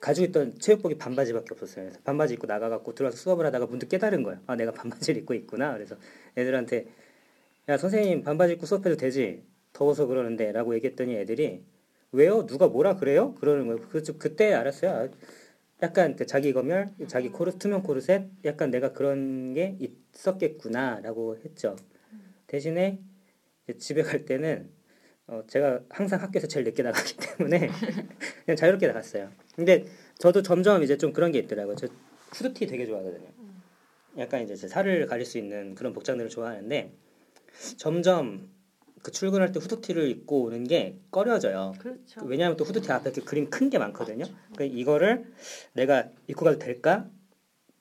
가지고 0.00 0.26
있던 0.28 0.58
체육복이 0.58 0.98
반바지밖에 0.98 1.46
없었어요. 1.50 1.86
그래서 1.86 2.00
반바지 2.04 2.34
입고 2.34 2.46
나가갖고 2.46 2.94
들어와서 2.94 3.16
수업을 3.18 3.44
하다가 3.46 3.66
문득 3.66 3.88
깨달은 3.88 4.22
거예요. 4.22 4.38
아 4.46 4.54
내가 4.54 4.70
반바지를 4.72 5.20
입고 5.22 5.34
있구나. 5.34 5.74
그래서 5.74 5.96
애들한테 6.38 6.86
야 7.70 7.76
선생님 7.76 8.24
반바지 8.24 8.54
입고 8.54 8.66
수업해도 8.66 8.96
되지 8.96 9.44
더워서 9.72 10.06
그러는데 10.06 10.50
라고 10.50 10.74
얘기했더니 10.74 11.14
애들이 11.14 11.62
왜요? 12.10 12.44
누가 12.44 12.66
뭐라 12.66 12.96
그래요? 12.96 13.36
그러는 13.36 13.68
거예요. 13.68 13.88
그래서 13.88 14.18
그때 14.18 14.52
알았어요. 14.52 14.90
아, 14.90 15.08
약간 15.80 16.16
그 16.16 16.26
자기 16.26 16.52
검열, 16.52 16.90
자기 17.06 17.28
코르 17.28 17.52
투명 17.52 17.84
코르셋, 17.84 18.28
약간 18.44 18.72
내가 18.72 18.92
그런 18.92 19.54
게 19.54 19.78
있었겠구나라고 19.78 21.38
했죠. 21.44 21.76
대신에 22.48 22.98
집에 23.78 24.02
갈 24.02 24.24
때는 24.24 24.68
어, 25.28 25.44
제가 25.46 25.82
항상 25.90 26.20
학교에서 26.20 26.48
제일 26.48 26.64
늦게 26.64 26.82
나가기 26.82 27.16
때문에 27.38 27.70
그냥 28.44 28.56
자유롭게 28.56 28.88
나갔어요. 28.88 29.30
근데 29.54 29.86
저도 30.18 30.42
점점 30.42 30.82
이제 30.82 30.98
좀 30.98 31.12
그런 31.12 31.30
게 31.30 31.38
있더라고요. 31.38 31.76
저 31.76 31.86
후드티 32.32 32.66
되게 32.66 32.84
좋아하거든요. 32.84 33.28
약간 34.18 34.42
이제 34.42 34.56
제 34.56 34.66
살을 34.66 35.06
가릴 35.06 35.24
수 35.24 35.38
있는 35.38 35.76
그런 35.76 35.92
복장들을 35.92 36.30
좋아하는데 36.30 36.92
점점 37.76 38.48
그 39.02 39.10
출근할 39.10 39.52
때 39.52 39.60
후드티를 39.60 40.08
입고 40.08 40.42
오는 40.44 40.64
게 40.64 40.98
꺼려져요. 41.10 41.72
그렇죠. 41.78 42.20
왜냐하면 42.24 42.56
또 42.56 42.64
후드티 42.64 42.90
앞에 42.92 43.10
이렇게 43.10 43.22
그림 43.22 43.48
큰 43.48 43.70
게 43.70 43.78
많거든요. 43.78 44.24
그러니까 44.52 44.64
이거를 44.78 45.32
내가 45.72 46.08
입고 46.28 46.44
가도 46.44 46.58
될까? 46.58 47.08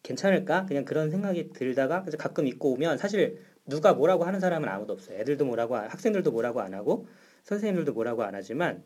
괜찮을까? 0.04 0.66
그냥 0.66 0.86
그런 0.86 1.12
생각이 1.12 1.50
들다가 1.52 2.02
그래서 2.02 2.18
가끔 2.18 2.48
입고 2.48 2.72
오면 2.74 2.98
사실 2.98 3.44
누가 3.66 3.94
뭐라고 3.94 4.24
하는 4.24 4.40
사람은 4.40 4.68
아무도 4.70 4.94
없어요. 4.94 5.18
애들도 5.20 5.46
뭐라고 5.46 5.76
안- 5.76 5.90
학생들도 5.90 6.32
뭐라고 6.32 6.62
안 6.62 6.74
하고 6.74 7.08
선생님들도 7.44 7.94
뭐라고 7.94 8.24
안 8.24 8.34
하지만 8.34 8.84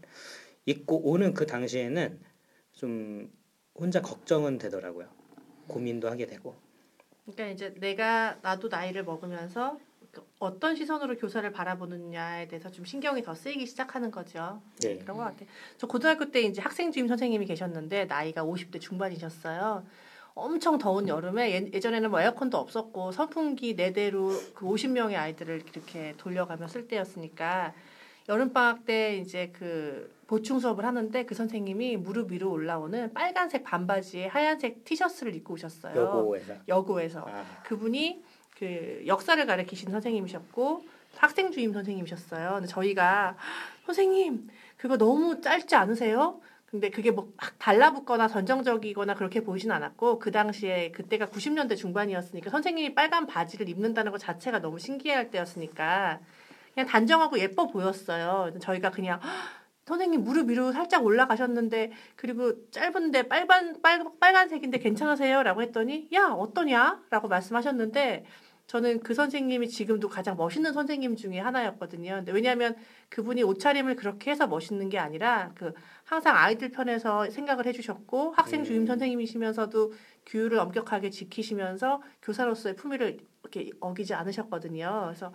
입고 0.66 1.08
오는 1.10 1.34
그 1.34 1.46
당시에는 1.46 2.20
좀 2.74 3.32
혼자 3.76 4.02
걱정은 4.02 4.58
되더라고요. 4.58 5.08
고민도 5.68 6.10
하게 6.10 6.26
되고. 6.26 6.56
그러니까 7.26 7.48
이제 7.48 7.74
내가 7.80 8.40
나도 8.42 8.68
나이를 8.70 9.04
먹으면서 9.04 9.78
그 9.78 9.93
어떤 10.40 10.76
시선으로 10.76 11.18
교사를 11.18 11.50
바라보느냐에 11.52 12.48
대해서 12.48 12.70
좀 12.70 12.86
신경이 12.86 13.24
더 13.24 13.34
쓰이기 13.34 13.66
시작하는 13.66 14.12
거죠. 14.12 14.62
네. 14.82 14.98
그런 15.00 15.18
것 15.18 15.24
같아요. 15.24 15.48
저 15.78 15.88
고등학교 15.88 16.30
때 16.32 16.42
이제 16.42 16.62
학생 16.62 16.92
주임 16.92 17.08
선생님이 17.08 17.46
계셨는데 17.46 18.06
나이가 18.06 18.44
50대 18.44 18.80
중반이셨어요. 18.80 19.84
엄청 20.36 20.78
더운 20.80 21.08
여름에 21.08 21.52
예- 21.52 21.70
예전에는 21.74 22.10
뭐 22.10 22.20
에어컨도 22.20 22.58
없었고 22.58 23.12
선풍기 23.12 23.76
네 23.76 23.94
대로 23.94 24.30
그 24.56 24.66
50명의 24.66 25.16
아이들을 25.16 25.64
이렇게 25.72 26.14
돌려가며 26.18 26.68
쓸 26.68 26.88
때였으니까 26.88 27.74
여름 28.30 28.52
방학 28.54 28.86
때 28.86 29.18
이제 29.18 29.52
그 29.54 30.12
보충 30.28 30.60
수업을 30.60 30.86
하는데 30.86 31.26
그 31.26 31.36
선생님이 31.36 31.98
무릎 31.98 32.32
위로 32.32 32.52
올라오는 32.52 33.14
빨간색 33.14 33.64
반바지에 33.64 34.28
하얀색 34.28 34.86
티셔츠를 34.86 35.36
입고 35.36 35.54
오셨어요. 35.54 35.96
여고에서. 35.96 36.54
여고에서 36.68 37.20
아, 37.28 37.46
그분이 37.64 38.24
그 38.58 39.04
역사를 39.08 39.44
가르치신 39.46 39.92
선생님이셨고 39.92 40.86
학생 41.18 41.52
주임 41.52 41.74
선생님이셨어요. 41.74 42.54
근데 42.56 42.68
저희가 42.68 43.36
선생님 43.86 44.50
그거 44.78 44.98
너무 44.98 45.42
짧지 45.42 45.76
않으세요? 45.76 46.40
근데 46.66 46.90
그게 46.90 47.12
뭐 47.12 47.32
막 47.38 47.60
달라붙거나 47.60 48.28
선정적이거나 48.28 49.14
그렇게 49.16 49.42
보이진 49.42 49.72
않았고 49.72 50.18
그 50.20 50.32
당시에 50.32 50.92
그때가 50.92 51.28
90년대 51.28 51.78
중반이었으니까 51.78 52.50
선생님이 52.50 52.96
빨간 52.96 53.28
바지를 53.28 53.70
입는다는 53.70 54.12
것 54.12 54.18
자체가 54.18 54.60
너무 54.60 54.80
신기할 54.80 55.30
때였으니까 55.30 56.20
그냥 56.74 56.88
단정하고 56.88 57.38
예뻐 57.40 57.68
보였어요. 57.68 58.52
저희가 58.60 58.90
그냥 58.90 59.20
"헉, 59.24 59.30
선생님 59.86 60.24
무릎 60.24 60.50
위로 60.50 60.72
살짝 60.72 61.06
올라가셨는데 61.06 61.92
그리고 62.16 62.70
짧은데 62.72 63.28
빨간 63.28 63.82
빨, 63.82 64.04
빨간색인데 64.20 64.80
괜찮으세요?라고 64.80 65.62
했더니 65.62 66.08
야 66.14 66.28
어떠냐?라고 66.28 67.28
말씀하셨는데 67.28 68.26
저는 68.68 69.02
그 69.02 69.14
선생님이 69.14 69.68
지금도 69.68 70.08
가장 70.08 70.38
멋있는 70.38 70.72
선생님 70.74 71.16
중에 71.16 71.40
하나였거든요. 71.40 72.16
근데 72.16 72.32
왜냐하면 72.32 72.76
그분이 73.10 73.44
옷차림을 73.44 73.96
그렇게 73.98 74.32
해서 74.32 74.48
멋있는 74.48 74.90
게 74.90 74.98
아니라 74.98 75.52
그 75.56 75.74
항상 76.06 76.36
아이들 76.38 76.72
편에서 76.72 77.30
생각을 77.30 77.66
해주셨고 77.68 78.32
학생 78.32 78.64
주임 78.64 78.82
음. 78.84 78.88
선생님이시면서도 78.88 79.94
규율을 80.26 80.60
엄격하게 80.60 81.10
지키시면서 81.10 82.02
교사로서의 82.22 82.76
품위를 82.76 83.20
이렇게 83.42 83.72
어기지 83.82 84.14
않으셨거든요. 84.14 85.04
그래서 85.08 85.30
저 85.30 85.34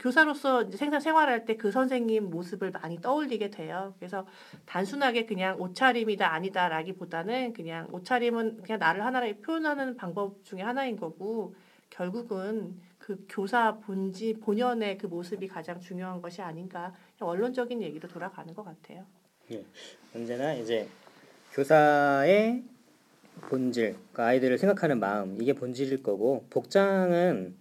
교사로서 0.00 0.62
이제 0.64 0.76
생산 0.76 1.00
생활할 1.00 1.44
때 1.44 1.56
그 1.56 1.70
선생님 1.70 2.28
모습을 2.30 2.70
많이 2.72 3.00
떠올리게 3.00 3.50
돼요. 3.50 3.94
그래서 3.98 4.26
단순하게 4.66 5.26
그냥 5.26 5.60
옷차림이다 5.60 6.32
아니다라기보다는 6.32 7.52
그냥 7.52 7.88
옷차림은 7.92 8.62
그냥 8.62 8.78
나를 8.78 9.04
하나의 9.04 9.38
표현하는 9.40 9.96
방법 9.96 10.44
중에 10.44 10.60
하나인 10.60 10.96
거고 10.96 11.54
결국은 11.88 12.80
그 12.98 13.24
교사 13.28 13.78
본지 13.78 14.34
본연의 14.34 14.98
그 14.98 15.06
모습이 15.06 15.46
가장 15.46 15.80
중요한 15.80 16.20
것이 16.20 16.42
아닌가 16.42 16.92
원론적인 17.20 17.80
얘기로 17.80 18.08
돌아가는 18.08 18.52
것 18.52 18.64
같아요. 18.64 19.06
언제나 20.14 20.52
이제 20.54 20.88
교사의 21.52 22.64
본질, 23.42 23.92
그러니까 23.92 24.26
아이들을 24.26 24.58
생각하는 24.58 24.98
마음 24.98 25.40
이게 25.40 25.52
본질일 25.52 26.02
거고 26.02 26.44
복장은 26.50 27.56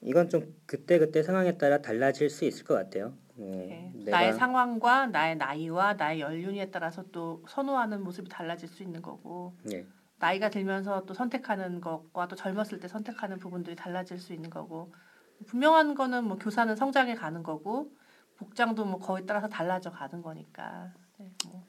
이건 0.00 0.28
좀 0.28 0.54
그때 0.66 0.98
그때 0.98 1.22
상황에 1.22 1.58
따라 1.58 1.78
달라질 1.78 2.30
수 2.30 2.44
있을 2.44 2.64
것 2.64 2.74
같아요. 2.74 3.14
네, 3.36 3.92
네. 3.94 4.10
나의 4.10 4.32
상황과 4.32 5.06
나의 5.08 5.36
나이와 5.36 5.94
나의 5.94 6.20
연륜에 6.20 6.70
따라서 6.70 7.04
또 7.12 7.44
선호하는 7.48 8.02
모습이 8.02 8.28
달라질 8.28 8.68
수 8.68 8.82
있는 8.82 9.02
거고 9.02 9.56
네. 9.62 9.86
나이가 10.18 10.50
들면서 10.50 11.04
또 11.04 11.14
선택하는 11.14 11.80
것과 11.80 12.28
또 12.28 12.36
젊었을 12.36 12.80
때 12.80 12.88
선택하는 12.88 13.38
부분들이 13.38 13.76
달라질 13.76 14.18
수 14.18 14.32
있는 14.32 14.50
거고 14.50 14.92
분명한 15.46 15.94
거는 15.94 16.24
뭐 16.24 16.36
교사는 16.38 16.74
성장해 16.74 17.14
가는 17.14 17.42
거고 17.42 17.92
복장도 18.36 18.84
뭐 18.84 18.98
거에 18.98 19.24
따라서 19.26 19.48
달라져 19.48 19.90
가는 19.90 20.22
거니까 20.22 20.92
네, 21.18 21.32
뭐. 21.46 21.64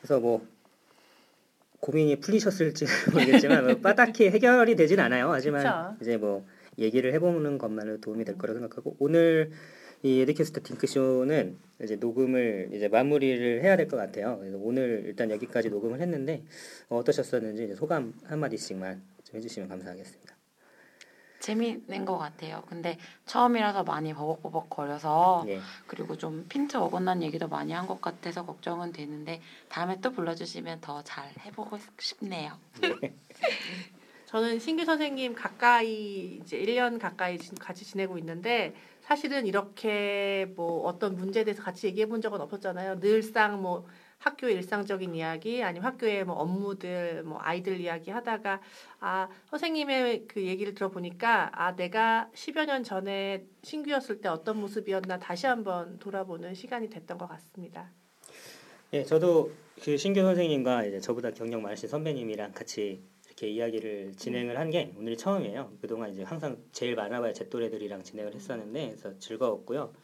그래서 0.00 0.20
뭐 0.20 0.46
고민이 1.80 2.20
풀리셨을지 2.20 2.84
모르겠지만 3.12 3.64
뭐 3.66 3.76
빠딱히 3.78 4.28
해결이 4.30 4.76
되진 4.76 5.00
않아요. 5.00 5.30
하지만 5.32 5.62
그쵸. 5.62 5.96
이제 6.02 6.16
뭐 6.16 6.46
얘기를 6.78 7.12
해보는 7.14 7.58
것만으로 7.58 8.00
도움이 8.00 8.24
될 8.24 8.36
거라 8.38 8.52
생각하고 8.54 8.96
오늘 8.98 9.50
이 10.02 10.20
에듀캐스트 10.20 10.62
딩크쇼는 10.62 11.56
이제 11.82 11.96
녹음을 11.96 12.70
이제 12.72 12.88
마무리를 12.88 13.62
해야 13.62 13.76
될 13.76 13.88
것 13.88 13.96
같아요. 13.98 14.38
그래서 14.38 14.56
오늘 14.58 15.02
일단 15.06 15.30
여기까지 15.30 15.68
녹음을 15.68 16.00
했는데 16.00 16.42
어, 16.88 16.96
어떠셨었는지 16.98 17.64
이제 17.64 17.74
소감 17.74 18.14
한 18.24 18.38
마디씩만 18.38 19.02
좀 19.24 19.36
해주시면 19.36 19.68
감사하겠습니다. 19.68 20.39
재밌는 21.40 22.04
것 22.04 22.18
같아요. 22.18 22.62
근데 22.68 22.98
처음이라서 23.26 23.82
많이 23.84 24.12
버벅버벅 24.14 24.70
거려서 24.70 25.44
예. 25.48 25.60
그리고 25.86 26.16
좀 26.16 26.46
핀트 26.48 26.76
어긋난 26.76 27.22
얘기도 27.22 27.48
많이 27.48 27.72
한 27.72 27.86
것 27.86 28.00
같아서 28.00 28.44
걱정은 28.46 28.92
되는데 28.92 29.40
다음에 29.68 30.00
또 30.00 30.12
불러주시면 30.12 30.80
더 30.82 31.02
잘 31.02 31.32
해보고 31.46 31.78
싶네요. 31.98 32.52
저는 34.26 34.60
신규 34.60 34.84
선생님 34.84 35.34
가까이 35.34 36.36
이제 36.42 36.56
1년 36.58 36.98
가까이 37.00 37.36
지- 37.38 37.52
같이 37.56 37.84
지내고 37.84 38.16
있는데 38.18 38.74
사실은 39.00 39.44
이렇게 39.46 40.46
뭐 40.54 40.82
어떤 40.86 41.16
문제에 41.16 41.42
대해서 41.42 41.62
같이 41.64 41.88
얘기해 41.88 42.06
본 42.06 42.20
적은 42.20 42.40
없었잖아요. 42.40 43.00
늘상 43.00 43.60
뭐 43.60 43.86
학교의 44.20 44.54
일상적인 44.56 45.14
이야기 45.14 45.62
아니면 45.62 45.92
학교의 45.92 46.24
뭐 46.24 46.36
업무들 46.36 47.22
뭐 47.24 47.38
아이들 47.40 47.80
이야기 47.80 48.10
하다가 48.10 48.60
아 49.00 49.28
선생님의 49.48 50.26
그 50.28 50.44
얘기를 50.44 50.74
들어보니까 50.74 51.50
아 51.52 51.74
내가 51.74 52.28
10여 52.34 52.66
년 52.66 52.84
전에 52.84 53.46
신규였을 53.62 54.20
때 54.20 54.28
어떤 54.28 54.60
모습이었나 54.60 55.18
다시 55.18 55.46
한번 55.46 55.98
돌아보는 55.98 56.54
시간이 56.54 56.90
됐던 56.90 57.16
것 57.18 57.26
같습니다. 57.28 57.90
예, 58.92 59.04
저도 59.04 59.52
그 59.82 59.96
신규 59.96 60.20
선생님과 60.20 60.84
이제 60.84 61.00
저보다 61.00 61.30
경력 61.30 61.62
많으신 61.62 61.88
선배님이랑 61.88 62.52
같이 62.52 63.02
이렇게 63.26 63.48
이야기를 63.48 64.12
진행을 64.16 64.58
한 64.58 64.70
게 64.70 64.92
오늘이 64.98 65.16
처음이에요. 65.16 65.72
그동안 65.80 66.10
이제 66.10 66.22
항상 66.24 66.58
제일 66.72 66.94
많아봐야 66.94 67.32
제 67.32 67.48
또래들이랑 67.48 68.02
진행을 68.02 68.34
했었는데 68.34 68.88
그래서 68.98 69.18
즐거웠고요. 69.18 69.94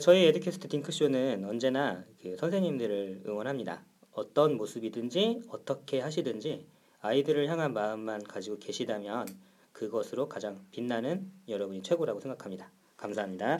저희 0.00 0.24
에듀캐스트 0.24 0.68
딩크쇼는 0.68 1.44
언제나 1.44 2.06
그 2.22 2.38
선생님들을 2.38 3.24
응원합니다. 3.26 3.84
어떤 4.12 4.56
모습이든지 4.56 5.42
어떻게 5.50 6.00
하시든지 6.00 6.66
아이들을 7.00 7.50
향한 7.50 7.74
마음만 7.74 8.24
가지고 8.24 8.58
계시다면 8.58 9.26
그것으로 9.72 10.30
가장 10.30 10.64
빛나는 10.70 11.30
여러분이 11.48 11.82
최고라고 11.82 12.20
생각합니다. 12.20 12.72
감사합니다. 12.96 13.58